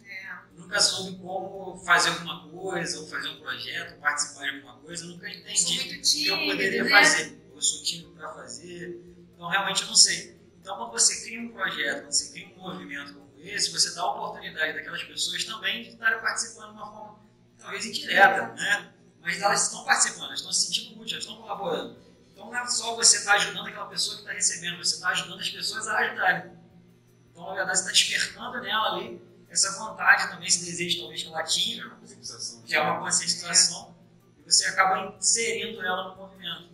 É. 0.04 0.59
Nunca 0.59 0.80
soube 0.80 1.19
como 1.19 1.76
fazer 1.85 2.09
alguma 2.11 2.49
coisa, 2.49 3.00
ou 3.00 3.07
fazer 3.07 3.28
um 3.28 3.40
projeto, 3.40 4.00
participar 4.00 4.50
de 4.50 4.57
alguma 4.57 4.76
coisa, 4.78 5.04
eu 5.04 5.09
nunca 5.11 5.28
entendi 5.28 5.78
o 5.78 6.02
que 6.02 6.26
eu 6.26 6.38
poderia 6.38 6.85
né? 6.85 6.90
fazer. 6.90 7.40
Eu 7.54 7.62
sou 7.62 7.83
tímido 7.83 8.11
para 8.12 8.33
fazer, 8.33 9.00
então 9.35 9.49
realmente 9.49 9.83
eu 9.83 9.88
não 9.88 9.95
sei. 9.95 10.40
Então, 10.61 10.76
quando 10.76 10.92
você 10.92 11.25
cria 11.25 11.40
um 11.40 11.49
projeto, 11.49 12.02
quando 12.02 12.12
você 12.12 12.33
cria 12.33 12.49
um 12.57 12.61
movimento 12.61 13.14
como 13.14 13.30
esse, 13.38 13.71
você 13.71 13.95
dá 13.95 14.02
a 14.02 14.11
oportunidade 14.12 14.75
daquelas 14.75 15.02
pessoas 15.04 15.45
também 15.45 15.83
de 15.83 15.90
estarem 15.90 16.21
participando 16.21 16.69
de 16.69 16.75
uma 16.75 16.92
forma, 16.92 17.19
talvez 17.59 17.85
indireta, 17.87 18.49
né? 18.54 18.92
Mas 19.21 19.40
elas 19.40 19.64
estão 19.64 19.85
participando, 19.85 20.26
elas 20.26 20.38
estão 20.38 20.52
se 20.52 20.66
sentindo 20.66 20.95
úteis, 20.95 21.12
elas 21.12 21.25
estão 21.25 21.37
colaborando. 21.37 22.09
Então, 22.40 22.50
não 22.50 22.59
é 22.59 22.66
só 22.68 22.97
você 22.97 23.18
estar 23.18 23.35
ajudando 23.35 23.66
aquela 23.66 23.85
pessoa 23.85 24.16
que 24.16 24.23
está 24.23 24.32
recebendo, 24.32 24.78
você 24.78 24.94
está 24.94 25.11
ajudando 25.11 25.40
as 25.40 25.50
pessoas 25.50 25.87
a 25.87 25.99
ajudarem. 25.99 26.52
Então, 27.30 27.47
na 27.47 27.54
verdade, 27.54 27.78
você 27.78 27.90
está 27.90 27.92
despertando 27.92 28.62
nela 28.62 28.94
ali 28.94 29.20
essa 29.50 29.78
vontade 29.78 30.30
também, 30.30 30.49
esse 30.49 30.64
desejo 30.64 31.00
talvez 31.00 31.23
que 31.23 31.28
ela 31.28 31.40
É 31.40 31.44
tinha, 31.44 31.99
que 32.64 32.75
é 32.75 32.80
uma 32.80 33.00
conscientização, 33.00 33.94
e 34.38 34.50
você 34.50 34.66
acaba 34.68 35.14
inserindo 35.18 35.82
ela 35.82 36.11
no 36.11 36.16
movimento. 36.16 36.70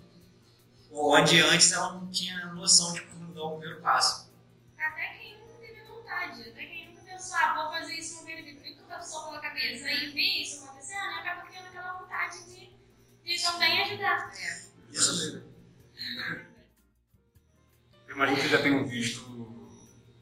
Onde 0.92 1.40
antes 1.40 1.72
ela 1.72 1.94
não 1.94 2.08
tinha 2.12 2.46
noção 2.52 2.92
de 2.92 3.00
como 3.00 3.34
dar 3.34 3.42
o 3.42 3.58
primeiro 3.58 3.82
passo. 3.82 4.30
Até 4.78 5.18
quem 5.18 5.36
nunca 5.40 5.54
teve 5.54 5.82
vontade, 5.82 6.42
até 6.42 6.64
quem 6.64 6.90
nunca 6.90 7.02
pensou, 7.02 7.36
ah, 7.38 7.54
vou 7.54 7.72
fazer 7.72 7.94
isso 7.94 8.18
no 8.18 8.22
meio 8.22 8.38
do 8.38 8.62
vídeo, 8.62 8.82
nunca 8.82 8.98
passou 8.98 9.24
pela 9.24 9.40
cabeça 9.40 9.90
e 9.90 10.10
vê 10.12 10.42
isso 10.42 10.64
acontecendo, 10.64 11.18
acaba 11.18 11.42
criando 11.42 11.66
aquela 11.66 11.98
vontade 11.98 12.44
de, 12.44 12.70
de 13.24 13.42
também 13.42 13.82
ajudar. 13.82 14.30
Isso 14.92 15.55
Eu 18.08 18.14
imagino 18.14 18.36
que 18.36 18.42
vocês 18.42 18.52
já 18.52 18.62
tenham 18.62 18.86
visto 18.86 19.28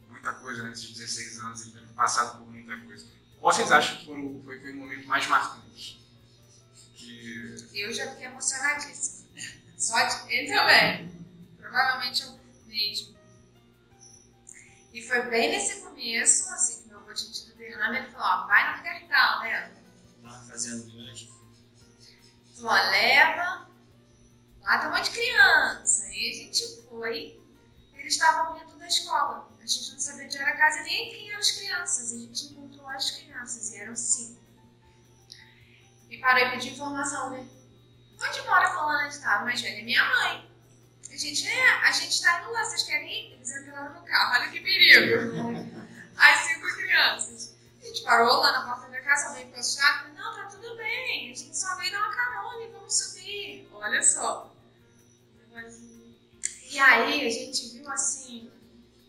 muita 0.08 0.32
coisa 0.34 0.62
né, 0.62 0.70
nesses 0.70 0.90
16 0.90 1.38
anos 1.40 1.66
e 1.66 1.72
tenham 1.72 1.88
passado 1.94 2.38
por 2.38 2.50
muita 2.50 2.76
coisa. 2.80 3.06
Qual 3.38 3.52
vocês 3.52 3.70
acham 3.70 3.98
que 3.98 4.06
foi, 4.06 4.42
foi, 4.44 4.60
foi 4.60 4.72
o 4.72 4.76
momento 4.76 5.06
mais 5.06 5.26
marcante? 5.26 6.02
Que 6.94 7.68
Eu 7.74 7.92
já 7.92 8.10
fiquei 8.10 8.26
emocionadíssima. 8.26 9.28
Só 9.76 10.02
de... 10.02 10.32
Ele 10.32 10.54
também. 10.54 11.26
Provavelmente 11.58 12.22
eu 12.22 12.40
mesmo. 12.66 13.14
E 14.92 15.02
foi 15.02 15.22
bem 15.22 15.50
nesse 15.50 15.82
começo, 15.82 16.54
assim, 16.54 16.82
que 16.82 16.88
meu 16.88 16.98
avô 17.00 17.12
tinha 17.12 17.32
tido 17.32 17.56
derrame, 17.56 17.98
ele 17.98 18.10
falou, 18.12 18.44
ó, 18.44 18.46
vai 18.46 18.76
no 18.76 18.82
cartão, 18.84 19.40
né? 19.40 19.72
Lá 20.22 20.40
fazendo 20.48 20.90
grande. 20.92 21.30
Falou, 22.54 22.72
leva. 22.72 23.68
Lá 24.64 24.78
tem 24.78 24.88
um 24.88 24.92
monte 24.92 25.10
de 25.10 25.16
criança. 25.18 26.08
E 26.10 26.30
a 26.30 26.34
gente 26.34 26.82
foi. 26.88 27.40
Eles 27.94 28.14
estavam 28.14 28.58
vindo 28.58 28.78
da 28.78 28.86
escola. 28.86 29.48
A 29.62 29.66
gente 29.66 29.92
não 29.92 30.00
sabia 30.00 30.24
onde 30.24 30.38
era 30.38 30.50
a 30.50 30.56
casa 30.56 30.82
nem 30.82 31.10
quem 31.10 31.28
eram 31.30 31.38
as 31.38 31.50
crianças. 31.50 32.12
A 32.12 32.18
gente 32.18 32.46
encontrou 32.46 32.88
as 32.88 33.10
crianças 33.10 33.72
e 33.72 33.76
eram 33.78 33.94
cinco. 33.94 34.40
E 36.10 36.18
parei 36.18 36.46
e 36.46 36.50
pedi 36.50 36.70
informação, 36.70 37.30
né? 37.30 37.46
Onde 38.20 38.42
mora 38.42 38.66
a 38.66 38.72
fulana 38.72 39.08
de 39.08 39.18
tal? 39.18 39.44
Mais 39.44 39.60
velha 39.60 39.84
minha 39.84 40.04
mãe. 40.04 40.50
A 41.10 41.16
gente, 41.16 41.46
é, 41.46 41.70
a 41.86 41.92
gente 41.92 42.22
tá 42.22 42.40
indo 42.40 42.50
lá, 42.50 42.64
vocês 42.64 42.82
querem 42.84 43.08
ir? 43.08 43.34
Eles 43.34 43.56
entraram 43.56 43.94
no 43.94 44.02
carro, 44.04 44.40
olha 44.40 44.50
que 44.50 44.60
perigo. 44.60 45.74
As 46.16 46.40
cinco 46.40 46.74
crianças. 46.74 47.54
A 47.82 47.86
gente 47.86 48.02
parou 48.02 48.40
lá 48.40 48.52
na 48.52 48.66
porta 48.66 48.90
da 48.90 49.00
casa, 49.00 49.28
a 49.28 49.32
mãe 49.32 49.46
ficou 49.46 49.62
chata. 49.62 50.08
Não, 50.08 50.34
tá 50.34 50.46
tudo 50.46 50.76
bem, 50.76 51.30
a 51.30 51.34
gente 51.34 51.56
só 51.56 51.76
veio 51.76 51.92
dar 51.92 51.98
uma 51.98 52.14
carona 52.14 52.64
e 52.64 52.72
vamos 52.72 52.94
subir. 52.96 53.68
Olha 53.72 54.02
só. 54.02 54.53
E 55.54 56.78
aí 56.80 57.26
a 57.26 57.30
gente 57.30 57.68
viu 57.68 57.88
assim, 57.88 58.50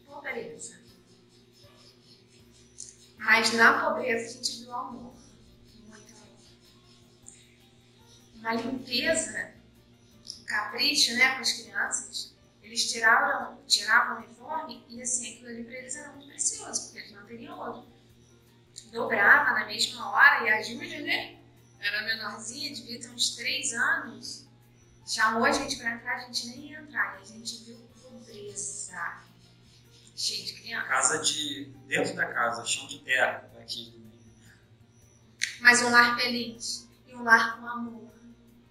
pobreza. 0.05 0.79
Mas 3.17 3.51
na 3.53 3.83
pobreza 3.83 4.25
a 4.25 4.33
gente 4.33 4.59
viu 4.59 4.71
amor. 4.71 5.15
Muito 5.87 6.13
amor. 6.13 6.37
Uma 8.35 8.53
limpeza, 8.53 9.55
um 10.39 10.45
capricho 10.45 11.15
né, 11.15 11.33
com 11.33 11.41
as 11.41 11.53
crianças. 11.53 12.35
Eles 12.61 12.91
tiraram, 12.91 13.63
tiravam 13.65 14.15
o 14.15 14.17
uniforme 14.19 14.85
e 14.87 15.01
assim, 15.01 15.33
aquilo 15.33 15.49
ali 15.49 15.63
para 15.63 15.77
eles 15.77 15.95
era 15.95 16.11
muito 16.11 16.27
precioso, 16.27 16.83
porque 16.83 16.99
eles 16.99 17.11
não 17.13 17.25
teriam 17.25 17.57
outro. 17.57 17.87
Dobrava 18.91 19.51
na 19.51 19.65
mesma 19.65 20.11
hora 20.11 20.45
e 20.45 20.49
a 20.49 20.61
Júlia, 20.61 21.01
né? 21.01 21.39
Era 21.79 22.03
menorzinha, 22.03 22.75
devia 22.75 22.99
ter 22.99 23.09
uns 23.09 23.35
três 23.35 23.73
anos. 23.73 24.44
Chamou 25.05 25.45
a 25.45 25.51
gente 25.51 25.77
para 25.77 25.91
entrar, 25.91 26.15
a 26.15 26.19
gente 26.21 26.47
nem 26.47 26.71
ia 26.71 26.79
entrar. 26.79 27.19
E 27.19 27.23
a 27.23 27.25
gente 27.25 27.63
viu 27.63 27.77
pobreza. 28.01 29.21
Cheio 30.15 30.45
de 30.45 30.53
criança. 30.53 30.87
Casa 30.87 31.19
de. 31.19 31.65
dentro 31.87 32.15
da 32.15 32.25
casa, 32.25 32.65
chão 32.65 32.87
de 32.87 32.99
terra, 32.99 33.49
batido. 33.53 34.01
Mas 35.61 35.81
um 35.81 35.89
lar 35.89 36.15
feliz 36.15 36.87
e 37.07 37.15
um 37.15 37.23
lar 37.23 37.59
com 37.59 37.67
amor. 37.67 38.11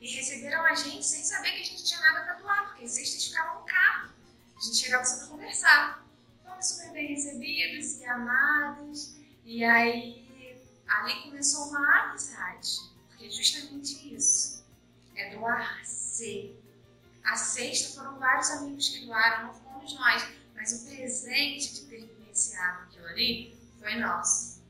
E 0.01 0.17
receberam 0.17 0.65
a 0.65 0.75
gente 0.75 1.07
sem 1.07 1.23
saber 1.23 1.53
que 1.53 1.61
a 1.61 1.65
gente 1.65 1.85
tinha 1.85 2.01
nada 2.01 2.25
para 2.25 2.35
doar, 2.35 2.67
porque 2.69 2.89
cestas 2.89 3.27
ficavam 3.27 3.61
no 3.61 3.67
carro. 3.67 4.11
A 4.57 4.61
gente 4.61 4.77
chegava 4.77 5.05
só 5.05 5.19
para 5.19 5.27
conversar. 5.29 6.07
Fomos 6.45 6.67
super 6.67 6.93
bem 6.93 7.09
recebidos 7.15 8.01
e 8.01 8.05
amados. 8.07 9.15
E 9.45 9.65
aí, 9.65 10.27
ali 10.87 11.23
começou 11.23 11.69
uma 11.69 12.11
amizade. 12.11 12.81
Porque 13.09 13.27
é 13.27 13.31
justamente 13.31 14.15
isso. 14.15 14.65
É 15.15 15.37
doar-se. 15.37 16.04
A 17.25 17.37
sexta 17.37 17.97
foram 17.97 18.19
vários 18.19 18.49
amigos 18.51 18.89
que 18.89 19.07
doaram, 19.07 19.47
não 19.47 19.55
fomos 19.55 19.95
nós. 19.95 20.29
Mas 20.55 20.73
o 20.73 20.87
presente 20.87 21.75
de 21.75 21.81
ter 21.87 22.07
vivenciado 22.07 22.85
aquilo 22.85 23.07
ali 23.07 23.59
foi 23.81 23.97
nosso. 23.97 24.63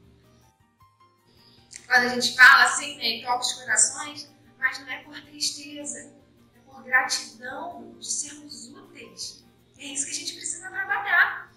Quando 1.87 2.04
a 2.04 2.09
gente 2.09 2.35
fala 2.35 2.64
assim, 2.64 2.96
né, 2.96 3.22
toca 3.22 3.40
os 3.40 3.52
corações, 3.52 4.30
mas 4.59 4.78
não 4.80 4.88
é 4.90 5.02
por 5.02 5.20
tristeza, 5.20 6.14
é 6.57 6.59
por 6.61 6.83
gratidão 6.83 7.94
de 7.98 8.11
sermos 8.11 8.68
úteis. 8.68 9.44
É 9.76 9.85
isso 9.85 10.07
que 10.07 10.12
a 10.12 10.14
gente 10.14 10.35
precisa 10.35 10.70
trabalhar. 10.70 11.52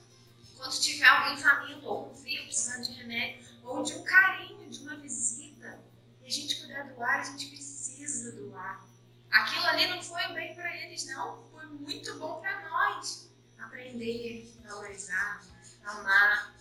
Quando 0.58 0.80
tiver 0.82 1.06
alguém 1.06 1.38
faminto, 1.38 1.86
ou 1.88 2.10
com 2.10 2.16
frio, 2.16 2.44
precisando 2.44 2.84
de 2.84 2.92
remédio, 2.94 3.46
ou 3.64 3.84
de 3.84 3.94
um 3.94 4.04
carinho, 4.04 4.70
de 4.70 4.80
uma 4.80 4.98
visita, 4.98 5.80
e 6.22 6.28
a 6.28 6.30
gente 6.32 6.60
puder 6.60 6.94
doar, 6.94 7.22
a 7.22 7.24
gente 7.24 7.48
precisa 7.48 8.34
doar. 8.34 8.86
Aquilo 9.32 9.66
ali 9.66 9.88
não 9.88 10.02
foi 10.02 10.26
bem 10.34 10.56
para 10.56 10.76
eles, 10.76 11.06
não. 11.08 11.44
Foi 11.52 11.66
muito 11.68 12.18
bom 12.20 12.40
para 12.42 12.70
nós. 12.70 13.30
Aprender, 13.60 14.52
valorizar, 14.64 15.44
amar. 15.86 16.56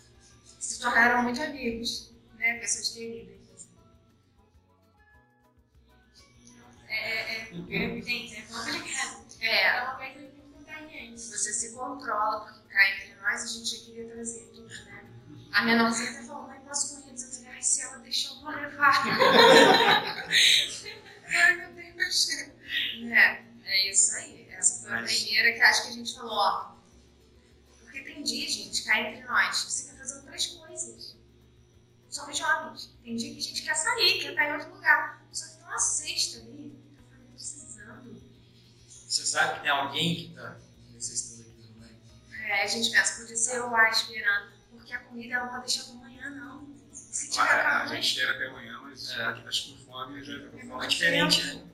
Se 0.59 0.79
tornaram 0.79 1.23
muito 1.23 1.41
amigos, 1.41 2.11
né? 2.37 2.59
Pessoas 2.59 2.89
queridas. 2.89 3.37
É, 6.89 7.41
é, 7.41 7.45
Gente, 8.01 8.35
é 8.37 8.41
complicado. 8.43 9.25
é, 9.41 9.67
É 9.67 9.81
uma 9.83 9.95
coisa 9.95 10.19
muito 10.19 10.41
contagiante. 10.53 11.19
você 11.19 11.53
se 11.53 11.73
controla, 11.73 12.41
porque 12.45 12.61
cá 12.73 12.89
entre 12.91 13.15
nós 13.21 13.43
a 13.43 13.47
gente 13.47 13.77
já 13.77 13.85
queria 13.85 14.07
trazer 14.13 14.45
tudo, 14.53 14.67
né? 14.85 15.03
A 15.51 15.63
menorzinha 15.63 16.11
até 16.11 16.23
falou, 16.23 16.47
mãe, 16.47 16.59
posso? 16.61 16.95
Eu 16.97 17.01
falei, 17.01 17.51
ai, 17.53 17.61
se 17.61 17.81
ela 17.81 17.97
deixar, 17.97 18.29
eu 18.29 18.41
vou 18.41 18.51
levar. 18.51 19.03
ai, 21.27 21.55
meu 21.55 21.73
Deus. 21.73 22.29
É, 23.05 23.43
é 23.65 23.89
isso 23.91 24.15
aí. 24.15 24.47
Essa 24.49 24.81
foi 24.81 24.89
a 24.97 25.01
Mas- 25.01 25.23
primeira 25.23 25.53
que 25.53 25.61
acho 25.61 25.83
que 25.83 25.87
a 25.89 25.91
gente 25.91 26.15
falou, 26.15 26.33
ó. 26.33 26.75
Porque 27.81 28.01
tem 28.01 28.23
dia, 28.23 28.49
gente, 28.49 28.83
cá 28.83 28.99
entre 28.99 29.23
nós, 29.25 29.57
você 29.63 29.91
quer 29.91 29.97
fazer 29.99 30.15
outras 30.17 30.45
coisas. 30.47 31.15
Somos 32.09 32.37
jovens. 32.37 32.89
Tem 33.03 33.15
dia 33.15 33.31
que 33.33 33.39
a 33.39 33.41
gente 33.43 33.61
quer 33.61 33.75
sair, 33.75 34.19
quer 34.21 34.31
estar 34.31 34.49
em 34.49 34.53
outro 34.53 34.73
lugar. 34.73 35.21
Só 35.31 35.45
que 35.47 35.55
tem 35.57 35.65
uma 35.65 35.79
cesta 35.79 36.39
ali, 36.39 36.75
tá 36.95 37.03
precisando. 37.33 38.21
Você 39.07 39.25
sabe 39.25 39.55
que 39.55 39.61
tem 39.61 39.69
alguém 39.69 40.15
que 40.15 40.29
está 40.29 40.57
necessitando 40.93 41.49
aqui 41.51 41.67
também. 41.73 42.49
É, 42.49 42.63
a 42.63 42.67
gente 42.67 42.89
pensa, 42.91 43.19
podia 43.21 43.35
ser 43.35 43.57
eu 43.57 43.69
lá 43.69 43.89
esperando, 43.89 44.51
porque 44.71 44.93
a 44.93 44.99
comida 44.99 45.35
ela 45.35 45.45
não 45.45 45.51
pode 45.53 45.65
deixar 45.67 45.83
para 45.83 45.93
amanhã, 45.93 46.29
não. 46.31 46.67
Se 46.93 47.29
tiver 47.29 47.43
a, 47.65 47.85
gente 47.87 48.07
espera 48.09 48.31
até 48.31 48.47
amanhã, 48.47 48.79
mas 48.83 49.09
É. 49.11 49.15
já 49.15 49.33
que 49.33 49.41
tá 49.43 49.49
com 49.49 49.85
fome, 49.85 50.23
já 50.23 50.39
tá 50.43 50.49
com 50.49 50.67
fome. 50.67 50.85
É 50.85 50.87
diferente, 50.87 51.43
né? 51.43 51.65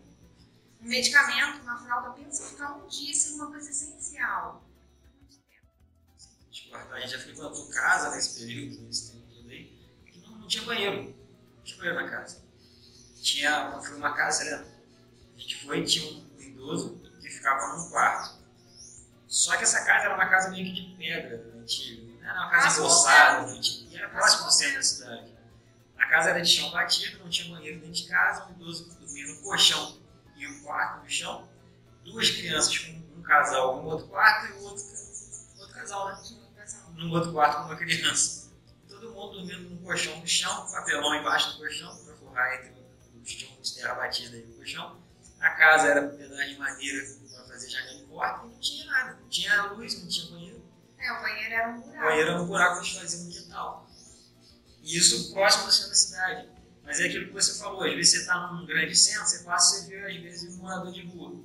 Um 0.84 0.90
medicamento, 0.90 1.62
uma 1.62 1.78
fralda, 1.78 2.10
pensa 2.10 2.44
ficar 2.44 2.74
um 2.74 2.86
dia 2.88 3.14
sem 3.14 3.36
uma 3.36 3.48
coisa 3.48 3.70
essencial. 3.70 4.62
Quarto, 6.70 6.94
a 6.94 7.00
gente 7.00 7.12
já 7.12 7.20
frequentou 7.20 7.70
casa 7.70 8.14
nesse 8.14 8.40
período, 8.40 8.82
nesse 8.82 9.12
tempo 9.12 9.28
todo 9.34 9.50
aí, 9.50 9.80
que 10.06 10.20
não, 10.20 10.40
não 10.40 10.48
tinha 10.48 10.64
banheiro. 10.66 11.16
Não 11.58 11.64
tinha 11.64 11.78
banheiro 11.78 12.02
na 12.02 12.10
casa. 12.10 12.44
Tinha, 13.22 13.80
foi 13.80 13.96
uma 13.96 14.14
casa, 14.14 14.44
né? 14.44 14.66
A 15.36 15.40
gente 15.40 15.66
foi 15.66 15.80
e 15.80 15.86
tinha 15.86 16.06
um 16.06 16.42
idoso 16.42 17.00
que 17.22 17.30
ficava 17.30 17.78
num 17.78 17.90
quarto. 17.90 18.44
Só 19.28 19.56
que 19.56 19.64
essa 19.64 19.86
casa 19.86 20.06
era 20.06 20.16
uma 20.16 20.28
casa 20.28 20.50
meio 20.50 20.66
que 20.66 20.74
de 20.74 20.98
pedra, 20.98 21.54
antiga. 21.56 22.02
Não 22.02 22.30
era 22.30 22.40
uma 22.42 22.50
casa 22.50 22.80
embolsada, 22.80 23.52
e 23.52 23.96
era 23.96 24.10
próximo 24.10 24.46
do 24.46 24.52
centro 24.52 24.76
da 24.76 24.84
cidade. 24.84 25.34
A 25.98 26.08
casa 26.08 26.32
era 26.32 26.42
de 26.42 26.50
chão 26.50 26.72
batido, 26.72 27.20
não 27.20 27.30
tinha 27.30 27.56
banheiro 27.56 27.80
dentro 27.80 27.94
de 27.94 28.08
casa, 28.08 28.46
um 28.48 28.52
idoso 28.52 28.90
dormia 29.00 29.28
no 29.28 29.42
colchão 29.44 30.03
e 30.44 30.48
um 30.48 30.62
quarto 30.62 31.04
no 31.04 31.10
chão. 31.10 31.50
Duas 32.04 32.30
crianças 32.30 32.78
com 32.78 32.92
um 33.18 33.22
casal 33.22 33.82
no 33.82 33.90
outro 33.90 34.08
quarto 34.08 34.48
e 34.48 34.52
o 34.60 34.64
outro, 34.64 34.84
outro 35.60 35.74
casal, 35.74 36.08
né? 36.10 36.24
Num 36.96 37.12
outro 37.12 37.32
quarto 37.32 37.58
com 37.58 37.64
uma 37.66 37.76
criança. 37.76 38.52
Todo 38.88 39.12
mundo 39.12 39.38
dormindo 39.38 39.70
num 39.70 39.78
colchão 39.78 40.20
no 40.20 40.28
chão, 40.28 40.68
papelão 40.72 41.16
embaixo 41.16 41.54
do 41.54 41.60
colchão, 41.60 41.96
para 42.04 42.16
forrar 42.16 42.56
entre 42.56 42.74
os 43.22 43.30
tijolos 43.30 43.70
de 43.70 43.76
terra 43.76 43.96
batida 43.96 44.38
e 44.38 44.42
o 44.42 44.56
colchão. 44.58 45.02
A 45.40 45.50
casa 45.52 45.88
era 45.88 46.08
pedaço 46.08 46.50
de 46.50 46.58
madeira 46.58 47.06
para 47.34 47.46
fazer 47.46 47.70
janela 47.70 47.98
de 47.98 48.04
porta 48.06 48.46
e 48.46 48.50
não 48.50 48.60
tinha 48.60 48.86
nada. 48.86 49.20
Não 49.20 49.30
tinha 49.30 49.64
luz, 49.64 50.02
não 50.02 50.08
tinha 50.08 50.32
banheiro. 50.32 50.64
É, 50.98 51.12
o 51.12 51.22
banheiro 51.22 51.54
era 51.54 51.70
um 51.70 51.82
buraco. 51.82 51.98
O 51.98 52.08
banheiro 52.08 52.30
era 52.30 52.42
um 52.42 52.46
buraco 52.46 52.82
que 52.82 52.88
eles 52.88 52.98
faziam 52.98 53.24
no 53.26 53.32
quintal. 53.32 53.90
E 54.82 54.98
isso 54.98 55.34
próximo 55.34 55.72
centro 55.72 55.90
da 55.90 55.96
cidade. 55.96 56.50
Mas 56.84 57.00
é 57.00 57.06
aquilo 57.06 57.28
que 57.28 57.34
você 57.34 57.58
falou, 57.58 57.84
às 57.84 57.94
vezes 57.94 58.12
você 58.12 58.18
está 58.20 58.52
num 58.52 58.66
grande 58.66 58.96
centro, 58.96 59.26
você 59.26 59.44
passa 59.44 59.78
e 59.78 59.80
você 59.82 59.90
vê, 59.90 60.06
às 60.06 60.22
vezes, 60.22 60.56
um 60.56 60.62
morador 60.62 60.92
de 60.92 61.06
rua. 61.06 61.42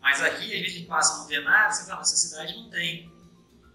Mas 0.00 0.22
aqui, 0.22 0.44
às 0.44 0.50
vezes, 0.50 0.66
a 0.66 0.78
gente 0.78 0.86
passa 0.86 1.18
não 1.18 1.26
vê 1.26 1.40
nada, 1.40 1.72
você 1.72 1.84
fala, 1.84 1.98
nossa 1.98 2.16
cidade 2.16 2.54
não 2.54 2.70
tem 2.70 3.12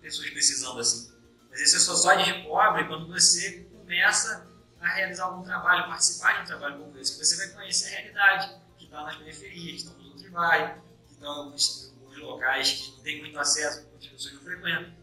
pessoas 0.02 0.30
precisando 0.30 0.80
assim. 0.80 1.12
Mas 1.50 1.62
isso 1.62 1.76
é 1.76 1.80
só 1.80 1.96
só 1.96 2.16
de 2.16 2.34
pobre 2.44 2.88
quando 2.88 3.08
você 3.08 3.68
começa 3.72 4.48
a 4.82 4.88
realizar 4.88 5.26
algum 5.26 5.44
trabalho, 5.44 5.88
participar 5.88 6.38
de 6.38 6.42
um 6.42 6.46
trabalho 6.46 6.80
como 6.80 6.98
esse, 6.98 7.18
você 7.18 7.36
vai 7.38 7.48
conhecer 7.50 7.88
a 7.88 8.00
realidade 8.00 8.56
que 8.78 8.86
está 8.86 9.04
nas 9.04 9.16
periferias, 9.16 9.72
que 9.72 9.78
estão 9.78 9.98
nos 9.98 10.08
outros 10.08 10.30
bairros, 10.32 10.82
que 11.08 11.14
estão 11.14 11.34
em 11.34 11.38
alguns 11.46 11.94
locais 12.18 12.72
que 12.72 12.92
não 12.92 13.04
tem 13.04 13.22
muito 13.22 13.40
acesso, 13.40 13.86
que 14.00 14.08
as 14.08 14.14
pessoas 14.14 14.34
não 14.36 14.42
frequentam. 14.42 14.94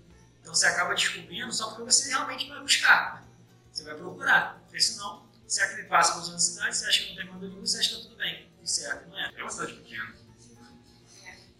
Então 0.40 0.54
você 0.54 0.66
acaba 0.66 0.94
descobrindo 0.94 1.52
só 1.52 1.68
porque 1.68 1.84
você 1.84 2.08
realmente 2.08 2.48
vai 2.48 2.60
buscar. 2.60 3.24
Você 3.72 3.84
vai 3.84 3.94
procurar. 3.94 4.60
Porque 4.64 4.80
senão, 4.80 5.26
se 5.50 5.60
aquele 5.60 5.88
passa 5.88 6.12
por 6.12 6.28
uma 6.28 6.38
cidade, 6.38 6.76
você 6.76 6.86
acha 6.86 7.02
que 7.02 7.08
não 7.08 7.16
tem 7.16 7.26
manda 7.26 7.48
nenhum, 7.48 7.66
você 7.66 7.80
acha 7.80 7.88
que 7.88 7.94
está 7.96 8.08
tudo 8.08 8.18
bem. 8.18 8.48
E 8.62 8.70
certo, 8.70 9.08
não 9.08 9.18
é? 9.18 9.32
É 9.36 9.42
uma 9.42 9.50
cidade 9.50 9.72
pequena. 9.74 10.14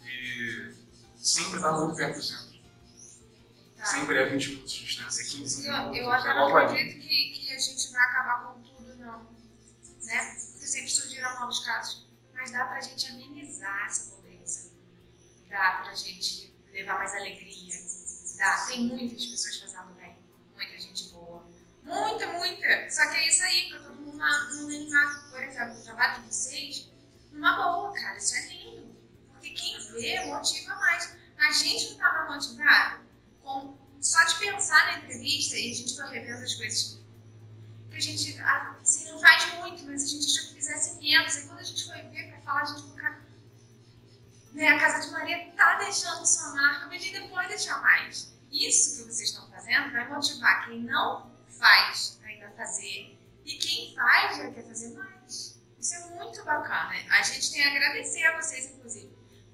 E 0.04 0.74
sempre 1.16 1.56
está 1.56 1.72
muito 1.72 1.96
perto 1.96 2.16
do 2.16 2.22
centro. 2.22 2.60
Tá. 3.76 3.84
Sempre 3.86 4.18
é 4.18 4.26
20 4.28 4.48
minutos 4.48 4.72
de 4.72 4.84
distância, 4.84 5.24
15 5.24 5.66
Eu, 5.66 5.72
minutos. 5.72 5.98
eu 5.98 6.12
é 6.12 6.16
até 6.16 6.30
igual 6.30 6.48
não 6.50 6.56
acredito 6.56 7.00
que, 7.00 7.30
que 7.32 7.52
a 7.52 7.58
gente 7.58 7.90
vai 7.90 8.04
acabar 8.04 8.44
com 8.44 8.62
tudo, 8.62 8.94
não. 8.94 9.22
Né? 10.04 10.36
Porque 10.52 10.66
sempre 10.66 10.90
surgirão 10.90 11.40
novos 11.40 11.64
casos. 11.64 12.06
Mas 12.32 12.52
dá 12.52 12.66
pra 12.66 12.80
gente 12.80 13.10
amenizar 13.10 13.86
essa 13.86 14.14
pobreza. 14.14 14.70
Dá 15.48 15.80
pra 15.82 15.94
gente 15.96 16.54
levar 16.72 16.94
mais 16.96 17.12
alegria. 17.12 17.74
Dá. 18.38 18.66
Tem 18.66 18.86
muitas 18.86 19.26
pessoas 19.26 19.58
fazendo 19.58 19.94
bem. 19.96 20.16
Muita 20.54 20.78
gente 20.78 21.08
boa. 21.08 21.44
Muita, 21.90 22.26
muita. 22.28 22.90
Só 22.90 23.10
que 23.10 23.16
é 23.16 23.28
isso 23.28 23.42
aí, 23.42 23.68
pra 23.70 23.80
todo 23.80 23.96
mundo 23.96 24.16
no 24.16 24.24
anonimato. 24.24 25.30
Por 25.30 25.42
exemplo, 25.42 25.78
o 25.78 25.82
trabalho 25.82 26.22
de 26.22 26.32
vocês, 26.32 26.88
numa 27.32 27.56
boa, 27.56 27.92
cara. 27.92 28.16
Isso 28.16 28.36
é 28.36 28.46
lindo. 28.46 28.96
Porque 29.32 29.50
quem 29.50 29.78
vê 29.92 30.24
motiva 30.26 30.74
mais. 30.76 31.16
A 31.38 31.52
gente 31.52 31.86
não 31.86 31.92
estava 31.92 32.32
motivado 32.32 33.00
com 33.42 33.78
só 34.00 34.22
de 34.24 34.38
pensar 34.38 34.86
na 34.86 34.98
entrevista 34.98 35.56
e 35.56 35.70
a 35.70 35.74
gente 35.74 35.96
foi 35.96 36.08
revendo 36.08 36.44
as 36.44 36.54
coisas 36.54 37.00
que 37.90 37.96
a 37.96 38.00
gente 38.00 38.40
ah, 38.40 38.76
assim, 38.80 39.10
não 39.10 39.18
faz 39.18 39.54
muito, 39.54 39.84
mas 39.84 40.04
a 40.04 40.06
gente 40.06 40.26
achou 40.26 40.48
que 40.48 40.54
fizesse 40.54 40.98
menos. 41.00 41.36
E 41.36 41.46
quando 41.46 41.58
a 41.58 41.62
gente 41.62 41.84
foi 41.86 42.02
ver 42.02 42.30
para 42.30 42.40
falar, 42.42 42.62
a 42.62 42.64
gente 42.66 42.92
cara, 42.92 43.20
né, 44.52 44.68
a 44.68 44.78
Casa 44.78 45.06
de 45.06 45.12
Maria 45.12 45.52
tá 45.56 45.78
deixando 45.78 46.24
sua 46.26 46.54
marca, 46.54 46.86
mas 46.86 47.02
ainda 47.02 47.28
pode 47.28 47.48
deixar 47.48 47.80
mais. 47.80 48.32
Isso 48.52 48.96
que 48.96 49.12
vocês 49.12 49.30
estão 49.30 49.48
fazendo 49.50 49.92
vai 49.92 50.08
motivar 50.08 50.66
quem 50.66 50.82
não 50.82 51.29
faz 51.60 52.18
ainda 52.24 52.50
fazer 52.56 53.16
e 53.44 53.54
quem 53.54 53.94
faz 53.94 54.38
já 54.38 54.50
quer 54.50 54.64
fazer 54.64 54.94
mais. 54.94 55.60
Isso 55.78 55.94
é 55.94 56.06
muito 56.16 56.44
bacana. 56.44 56.94
A 57.10 57.22
gente 57.22 57.52
tem 57.52 57.64
a 57.64 57.70
agradecer 57.70 58.24
a 58.24 58.36
vocês, 58.40 58.66
inclusive. 58.66 59.10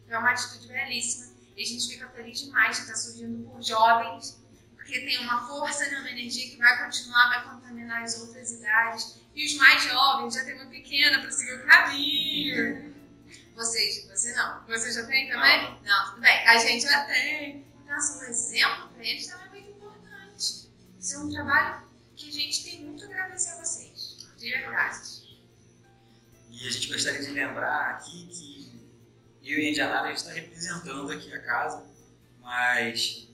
É 0.08 0.18
uma 0.18 0.30
atitude 0.30 0.68
belíssima. 0.68 1.34
E 1.56 1.62
a 1.62 1.66
gente 1.66 1.88
fica 1.88 2.08
feliz 2.10 2.40
demais 2.40 2.76
de 2.76 2.82
estar 2.82 2.96
surgindo 2.96 3.48
por 3.48 3.62
jovens, 3.62 4.38
porque 4.74 5.00
tem 5.00 5.18
uma 5.18 5.46
força, 5.46 5.88
né, 5.88 6.00
uma 6.00 6.10
energia 6.10 6.50
que 6.50 6.58
vai 6.58 6.84
continuar, 6.84 7.28
vai 7.28 7.54
contaminar 7.54 8.02
as 8.02 8.20
outras 8.20 8.52
idades. 8.52 9.20
E 9.34 9.46
os 9.46 9.54
mais 9.56 9.82
jovens 9.84 10.34
já 10.34 10.44
tem 10.44 10.54
uma 10.54 10.66
pequena 10.66 11.20
para 11.20 11.30
seguir 11.30 11.54
o 11.54 11.66
caminho. 11.66 12.94
Vocês, 13.54 14.06
você 14.08 14.34
não. 14.34 14.64
Você 14.66 14.92
já 14.92 15.06
tem 15.06 15.28
também? 15.30 15.80
Não, 15.82 16.04
tudo 16.10 16.20
bem. 16.20 16.46
A 16.46 16.58
gente 16.58 16.82
já 16.82 17.04
tem. 17.04 17.64
Então, 17.82 17.96
assim, 17.96 18.18
o 18.18 18.28
exemplo 18.28 18.88
para 18.88 19.04
eles 19.04 19.26
também 19.26 19.46
é 19.46 19.50
muito 19.50 19.70
importante. 19.70 20.70
Isso 20.98 21.14
é 21.14 21.18
um 21.18 21.30
trabalho 21.30 21.86
que 22.16 22.29
a 22.29 22.33
gente 22.33 22.64
tem 22.64 22.85
muito 22.85 23.05
a 23.05 23.07
agradecer 23.07 23.50
a 23.50 23.64
vocês. 23.64 24.26
De 24.37 24.50
verdade. 24.50 25.26
E 26.50 26.66
a 26.66 26.70
gente 26.70 26.88
gostaria 26.88 27.20
de 27.20 27.31
lembrar 27.33 27.90
aqui 27.90 28.26
que 28.26 29.50
eu 29.50 29.59
e 29.59 29.66
a 29.66 29.70
Indianara, 29.70 30.09
a 30.09 30.12
está 30.12 30.33
representando 30.33 31.11
aqui 31.12 31.33
a 31.33 31.40
casa, 31.42 31.85
mas 32.40 33.29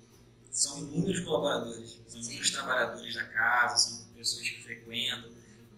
são 0.50 0.78
inúmeros 0.80 1.20
colaboradores, 1.20 2.00
são 2.06 2.20
inúmeros 2.20 2.50
trabalhadores 2.50 3.14
da 3.14 3.24
casa, 3.24 3.76
são 3.76 4.04
pessoas 4.14 4.48
que 4.48 4.62
frequentam. 4.62 5.30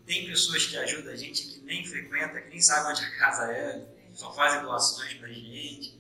Tem 0.06 0.26
pessoas 0.26 0.66
que 0.66 0.76
ajudam 0.76 1.12
a 1.12 1.16
gente 1.16 1.46
que 1.46 1.60
nem 1.60 1.86
frequenta, 1.86 2.40
que 2.40 2.48
nem 2.48 2.60
sabe 2.60 2.90
onde 2.90 3.04
a 3.04 3.18
casa 3.18 3.52
é, 3.52 3.86
só 4.14 4.32
fazem 4.34 4.62
doações 4.62 5.14
pra 5.14 5.28
gente. 5.28 5.98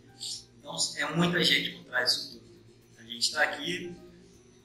Então 0.58 0.76
é 0.96 1.14
muita 1.14 1.42
gente 1.44 1.70
por 1.76 1.84
trás 1.84 2.12
disso 2.12 2.32
tudo. 2.32 2.44
A 2.98 3.02
gente 3.02 3.20
está 3.20 3.42
aqui 3.42 3.94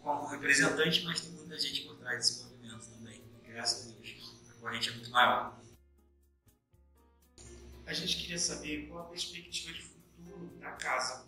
como 0.02 0.28
representante, 0.28 1.04
mas 1.04 1.22
tem 1.22 1.32
muita 1.32 1.60
gente 1.60 1.82
por 1.82 1.89
trás 2.10 2.28
desse 2.28 2.44
movimento 2.44 2.90
também. 2.90 3.24
Graças 3.44 3.88
a 3.88 3.94
Deus. 3.94 4.36
A 4.50 4.54
corrente 4.54 4.90
é 4.90 4.94
muito 4.94 5.12
maior. 5.12 5.60
A 7.86 7.94
gente 7.94 8.18
queria 8.18 8.40
saber 8.40 8.88
qual 8.88 9.06
a 9.06 9.10
perspectiva 9.10 9.74
de 9.74 9.82
futuro 9.82 10.48
da 10.60 10.72
casa, 10.72 11.26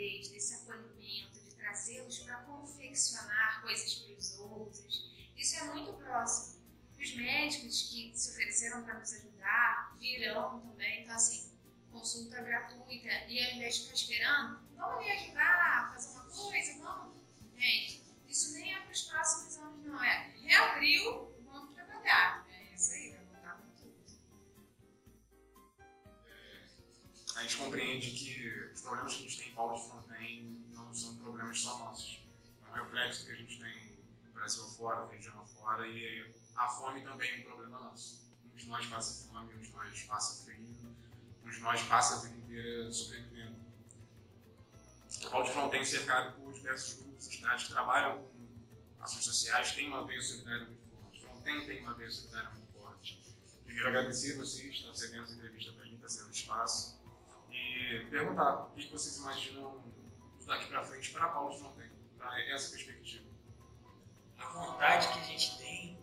desse 0.00 0.54
acolhimento, 0.54 1.40
de 1.40 1.54
trazê-los 1.54 2.20
para 2.20 2.36
confeccionar 2.42 3.60
coisas 3.62 3.94
para 3.94 4.14
os 4.14 4.38
outros, 4.38 5.10
isso 5.36 5.56
é 5.56 5.64
muito 5.64 5.92
próximo. 5.94 6.60
Os 6.98 7.14
médicos 7.14 7.90
que 7.90 8.12
se 8.14 8.30
ofereceram 8.30 8.82
para 8.84 8.98
nos 8.98 9.12
ajudar 9.14 9.96
virão 9.98 10.60
também. 10.60 11.02
Então, 11.02 11.14
assim, 11.14 11.50
consulta 11.90 12.42
gratuita. 12.42 13.08
E 13.28 13.44
ao 13.44 13.56
invés 13.56 13.76
de 13.76 13.80
ficar 13.82 13.94
esperando, 13.94 14.60
vamos 14.76 15.04
me 15.04 15.10
ajudar, 15.12 15.92
fazer 15.94 16.10
uma 16.10 16.24
coisa, 16.24 16.78
vamos. 16.82 17.16
Gente, 17.56 18.02
isso 18.28 18.52
nem 18.52 18.74
é 18.74 18.80
para 18.80 18.92
os 18.92 19.02
próximos 19.02 19.56
anos, 19.56 19.86
não. 19.86 20.02
É 20.04 20.30
reabriu, 20.42 21.34
vamos 21.44 21.74
trabalhar. 21.74 22.46
É 22.50 22.74
isso 22.74 22.92
aí, 22.92 23.10
vai 23.10 23.24
voltar 23.24 23.58
com 23.58 23.70
tudo. 23.76 23.94
a 27.36 27.42
gente 27.42 27.56
compreende 27.56 28.10
que 28.10 28.69
os 28.80 28.86
problemas 28.86 29.14
que 29.14 29.26
a 29.26 29.28
gente 29.28 29.36
tem 29.36 29.48
em 29.48 29.74
de 29.74 29.88
Fontaine 29.88 30.66
não 30.72 30.94
são 30.94 31.14
problemas 31.16 31.60
só 31.60 31.78
nossos. 31.78 32.22
É 32.66 32.70
um 32.70 32.84
reflexo 32.84 33.26
que 33.26 33.32
a 33.32 33.34
gente 33.34 33.60
tem 33.60 33.98
no 34.24 34.32
Brasil 34.32 34.64
afora, 34.64 35.04
no 35.04 35.10
região 35.10 35.38
afora, 35.38 35.86
e 35.86 36.34
a 36.56 36.66
fome 36.66 37.02
também 37.02 37.30
é 37.30 37.38
um 37.40 37.42
problema 37.42 37.78
nosso. 37.78 38.22
Uns 38.54 38.66
nós 38.66 38.86
passa 38.86 39.28
fome, 39.28 39.54
uns 39.54 39.70
nós 39.70 40.02
passa 40.04 40.44
frio, 40.44 40.96
uns 41.44 41.60
nós 41.60 41.82
passa 41.82 42.16
a 42.16 42.28
vida 42.28 42.38
inteira 42.38 42.90
sobrevivendo. 42.90 43.60
De 45.10 45.70
tem 45.70 45.84
cercado 45.84 46.36
por 46.36 46.52
diversos 46.54 47.02
grupos, 47.02 47.26
entidades 47.26 47.66
que 47.66 47.72
trabalham 47.72 48.22
com 48.22 49.02
ações 49.02 49.24
sociais, 49.24 49.72
tem 49.72 49.88
uma 49.88 50.06
veia 50.06 50.22
solidária 50.22 50.64
muito 50.64 50.82
forte. 50.88 51.20
João 51.20 51.40
tem, 51.42 51.82
uma 51.82 51.94
veia 51.94 52.10
solidária 52.10 52.50
muito 52.50 52.72
forte. 52.72 53.22
Primeiro 53.64 53.88
agradecer 53.88 54.38
vocês, 54.38 54.74
estar 54.74 54.94
cedendo 54.94 55.24
essa 55.24 55.34
entrevista 55.34 55.72
para 55.72 55.84
mim, 55.84 55.96
está 55.96 56.08
sendo 56.08 56.30
espaço, 56.30 57.00
e 57.52 58.06
perguntar 58.10 58.66
o 58.66 58.74
que 58.74 58.90
vocês 58.90 59.18
imaginam 59.18 59.82
daqui 60.46 60.66
para 60.66 60.84
frente 60.84 61.10
para 61.10 61.28
Paulo 61.28 61.54
de 61.54 61.62
tem, 61.62 61.90
para 62.18 62.40
essa 62.50 62.70
perspectiva. 62.70 63.24
A 64.36 64.48
vontade 64.48 65.12
que 65.12 65.18
a 65.18 65.22
gente 65.22 65.58
tem 65.58 65.98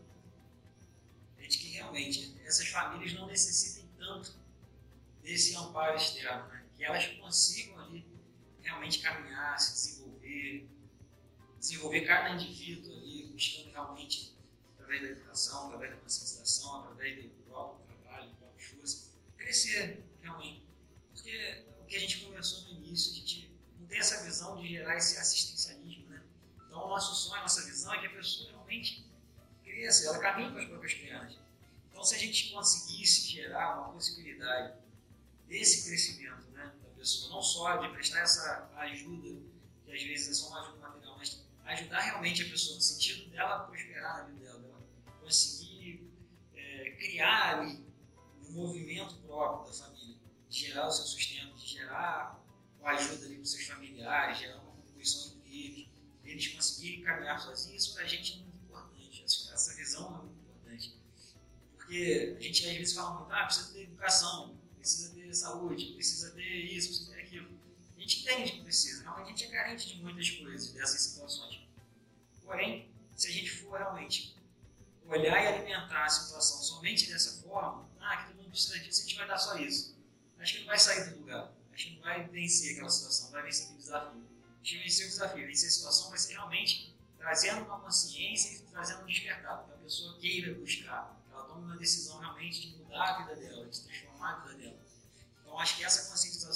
é 1.37 1.47
de 1.47 1.57
que 1.57 1.69
realmente 1.69 2.35
essas 2.45 2.67
famílias 2.67 3.13
não 3.13 3.27
necessitem 3.27 3.89
tanto 3.97 4.37
desse 5.21 5.55
amparo 5.55 5.97
externo, 5.97 6.47
né? 6.47 6.65
que 6.75 6.83
elas 6.83 7.05
consigam 7.19 7.79
ali 7.79 8.05
realmente 8.61 8.99
caminhar, 8.99 9.59
se 9.59 9.73
desenvolver, 9.73 10.69
desenvolver 11.59 12.01
cada 12.01 12.29
indivíduo 12.29 12.93
ali, 12.93 13.27
buscando 13.27 13.71
realmente, 13.71 14.35
através 14.75 15.01
da 15.01 15.07
educação, 15.09 15.65
através 15.67 15.91
da 15.91 15.97
conscientização, 15.97 16.81
através 16.81 17.23
do 17.23 17.29
próprio 17.45 17.85
trabalho, 17.85 18.29
do 18.29 18.35
próprio 18.35 18.59
esforço, 18.59 19.11
crescer 19.37 20.03
realmente. 20.21 20.66
Porque 21.27 21.65
o 21.81 21.85
que 21.85 21.95
a 21.97 21.99
gente 21.99 22.21
conversou 22.21 22.61
no 22.61 22.79
início, 22.79 23.11
a 23.11 23.15
gente 23.15 23.51
não 23.77 23.85
tem 23.85 23.99
essa 23.99 24.23
visão 24.23 24.55
de 24.55 24.65
gerar 24.65 24.95
esse 24.95 25.17
assistencialismo, 25.17 26.07
né? 26.07 26.23
Então, 26.65 26.85
o 26.85 26.87
nosso 26.87 27.13
sonho, 27.13 27.39
a 27.39 27.41
nossa 27.41 27.65
visão 27.65 27.93
é 27.93 27.99
que 27.99 28.07
a 28.07 28.11
pessoa 28.11 28.49
realmente 28.49 29.05
cresça, 29.61 30.07
ela 30.07 30.19
caminhe 30.19 30.49
com 30.53 30.57
as 30.57 30.65
próprias 30.69 30.93
pernas. 30.93 31.37
Então, 31.89 32.01
se 32.01 32.15
a 32.15 32.17
gente 32.17 32.49
conseguisse 32.53 33.27
gerar 33.27 33.77
uma 33.77 33.91
possibilidade 33.91 34.79
desse 35.49 35.89
crescimento 35.89 36.49
né, 36.51 36.73
da 36.81 36.89
pessoa, 36.91 37.29
não 37.29 37.41
só 37.41 37.75
de 37.75 37.89
prestar 37.89 38.21
essa 38.21 38.71
ajuda, 38.77 39.41
que 39.85 39.91
às 39.91 40.01
vezes 40.01 40.29
é 40.29 40.33
só 40.33 40.47
uma 40.47 40.61
ajuda 40.61 40.79
material, 40.79 41.17
mas 41.17 41.43
ajudar 41.65 41.99
realmente 41.99 42.43
a 42.43 42.49
pessoa 42.49 42.77
no 42.77 42.81
sentido 42.81 43.29
dela 43.31 43.65
prosperar 43.65 44.19
na 44.19 44.23
vida 44.29 44.45
dela, 44.45 44.59
dela 44.59 44.81
conseguir 45.21 46.09
é, 46.55 46.91
criar 46.91 47.59
ali 47.59 47.85
um 48.47 48.51
movimento 48.53 49.13
próprio 49.25 49.67
da 49.69 49.77
família, 49.77 49.96
gerar 50.57 50.87
o 50.87 50.91
seu 50.91 51.05
sustento, 51.05 51.55
de 51.55 51.67
gerar 51.67 52.43
a 52.83 52.91
ajuda 52.91 53.25
ali 53.25 53.35
para 53.35 53.43
os 53.43 53.51
seus 53.51 53.65
familiares, 53.65 54.39
gerar 54.39 54.57
uma 54.57 54.71
contribuição 54.71 55.33
entre 55.37 55.65
eles, 55.65 55.89
eles 56.23 56.47
conseguirem 56.49 57.01
caminhar 57.03 57.39
sozinhos, 57.39 57.83
isso 57.83 57.93
para 57.93 58.03
a 58.03 58.07
gente 58.07 58.33
é 58.33 58.37
muito 58.37 58.57
importante, 58.65 59.23
essa 59.25 59.75
visão 59.75 60.07
é 60.07 60.21
muito 60.23 60.39
importante. 60.39 60.97
Porque 61.75 62.35
a 62.37 62.41
gente 62.41 62.67
às 62.67 62.77
vezes 62.77 62.95
fala 62.95 63.19
muito, 63.19 63.31
ah, 63.33 63.45
precisa 63.45 63.73
ter 63.73 63.83
educação, 63.83 64.57
precisa 64.77 65.13
ter 65.13 65.33
saúde, 65.33 65.93
precisa 65.93 66.31
ter 66.31 66.65
isso, 66.65 66.89
precisa 66.89 67.11
ter 67.11 67.21
aquilo. 67.21 67.49
A 67.95 67.99
gente 67.99 68.21
entende 68.21 68.51
que 68.53 68.61
precisa, 68.61 69.09
a 69.09 69.23
gente 69.25 69.43
é 69.45 69.47
carente 69.49 69.87
de 69.87 70.01
muitas 70.01 70.29
coisas, 70.29 70.71
dessas 70.71 71.01
situações. 71.01 71.61
Porém, 72.43 72.89
se 73.15 73.27
a 73.27 73.31
gente 73.31 73.49
for 73.49 73.77
realmente 73.77 74.37
olhar 75.05 75.43
e 75.43 75.47
alimentar 75.47 76.05
a 76.05 76.09
situação 76.09 76.61
somente 76.61 77.07
dessa 77.09 77.41
forma, 77.41 77.89
ah, 77.99 78.17
que 78.17 78.27
todo 78.27 78.37
mundo 78.37 78.51
precisa 78.51 78.79
disso, 78.79 79.01
a 79.01 79.05
gente 79.05 79.17
vai 79.17 79.27
dar 79.27 79.37
só 79.37 79.57
isso. 79.57 79.96
Acho 80.39 80.53
que 80.53 80.59
não 80.59 80.67
vai 80.67 80.79
sair 80.79 81.09
do 81.09 81.19
lugar. 81.19 81.51
Acho 81.73 81.85
que 81.85 81.95
não 81.95 82.01
vai 82.01 82.27
vencer 82.27 82.73
aquela 82.73 82.89
situação, 82.89 83.31
vai 83.31 83.43
vencer 83.43 83.65
aquele 83.65 83.79
desafio. 83.79 84.27
A 84.61 84.63
gente 84.63 84.83
vencer 84.83 85.05
o 85.05 85.09
desafio, 85.09 85.47
vencer 85.47 85.69
a 85.69 85.71
situação 85.71 86.09
vai 86.09 86.19
ser 86.19 86.33
realmente 86.33 86.95
trazendo 87.17 87.65
uma 87.65 87.79
consciência 87.79 88.57
e 88.57 88.59
trazendo 88.71 89.03
um 89.03 89.05
despertar, 89.05 89.65
que 89.65 89.73
a 89.73 89.77
pessoa 89.77 90.17
queira 90.19 90.53
buscar, 90.55 91.19
que 91.25 91.33
ela 91.33 91.43
tome 91.43 91.65
uma 91.65 91.77
decisão 91.77 92.19
realmente 92.19 92.61
de 92.61 92.77
mudar 92.77 93.03
a 93.03 93.17
vida 93.19 93.35
dela, 93.35 93.65
de 93.67 93.81
transformar 93.81 94.33
a 94.33 94.39
vida 94.41 94.57
dela. 94.57 94.79
Então, 95.41 95.59
acho 95.59 95.77
que 95.77 95.83
essa 95.83 96.09
conscientização 96.09 96.46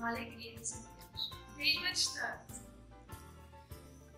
uma 0.00 0.08
alegria 0.08 0.58
recebê-los, 0.58 1.30
mesmo 1.56 1.86
à 1.86 1.90
distância. 1.92 2.70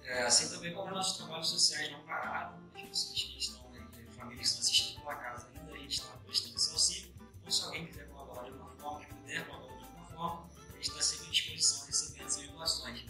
É, 0.05 0.23
assim 0.23 0.49
também 0.49 0.73
como 0.75 0.91
nossos 0.91 1.17
trabalhos 1.17 1.49
sociais 1.49 1.91
não 1.91 2.03
pararam, 2.05 2.57
as 2.75 2.83
pessoas 2.83 3.23
que 3.23 3.39
estão, 3.39 3.69
né, 3.71 3.89
famílias 4.17 4.39
que 4.39 4.47
estão 4.47 4.61
assistindo 4.61 5.01
pela 5.01 5.17
casa 5.17 5.49
ainda, 5.55 5.73
a 5.73 5.79
gente 5.79 6.01
está 6.01 6.17
prestando 6.19 6.57
esse 6.57 6.73
auxílio. 6.73 7.15
Ou 7.45 7.51
se 7.51 7.65
alguém 7.65 7.87
quiser 7.87 8.09
colaborar 8.09 8.45
de 8.45 8.51
alguma 8.51 8.71
forma, 8.77 9.01
que 9.01 9.15
puder 9.15 9.47
colaborar 9.47 9.77
de 9.77 9.85
alguma 9.85 10.07
forma, 10.07 10.51
a 10.71 10.75
gente 10.75 10.89
está 10.89 11.03
sempre 11.03 11.27
à 11.27 11.31
disposição 11.31 11.87
recebendo 11.87 12.27
essas 12.27 12.49
doações. 12.49 13.07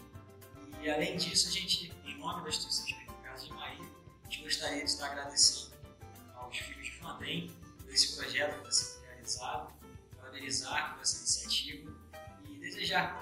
E 0.80 0.90
além 0.90 1.16
disso, 1.16 1.48
a 1.48 1.52
gente, 1.52 1.92
em 2.04 2.18
nome 2.18 2.42
da 2.42 2.48
Instituição 2.48 2.86
Espírita 2.86 3.12
Casa 3.22 3.44
de 3.44 3.52
Maria, 3.52 3.90
a 4.22 4.24
gente 4.24 4.42
gostaria 4.42 4.78
de 4.78 4.90
estar 4.90 5.10
agradecendo 5.10 5.51
e 12.92 13.21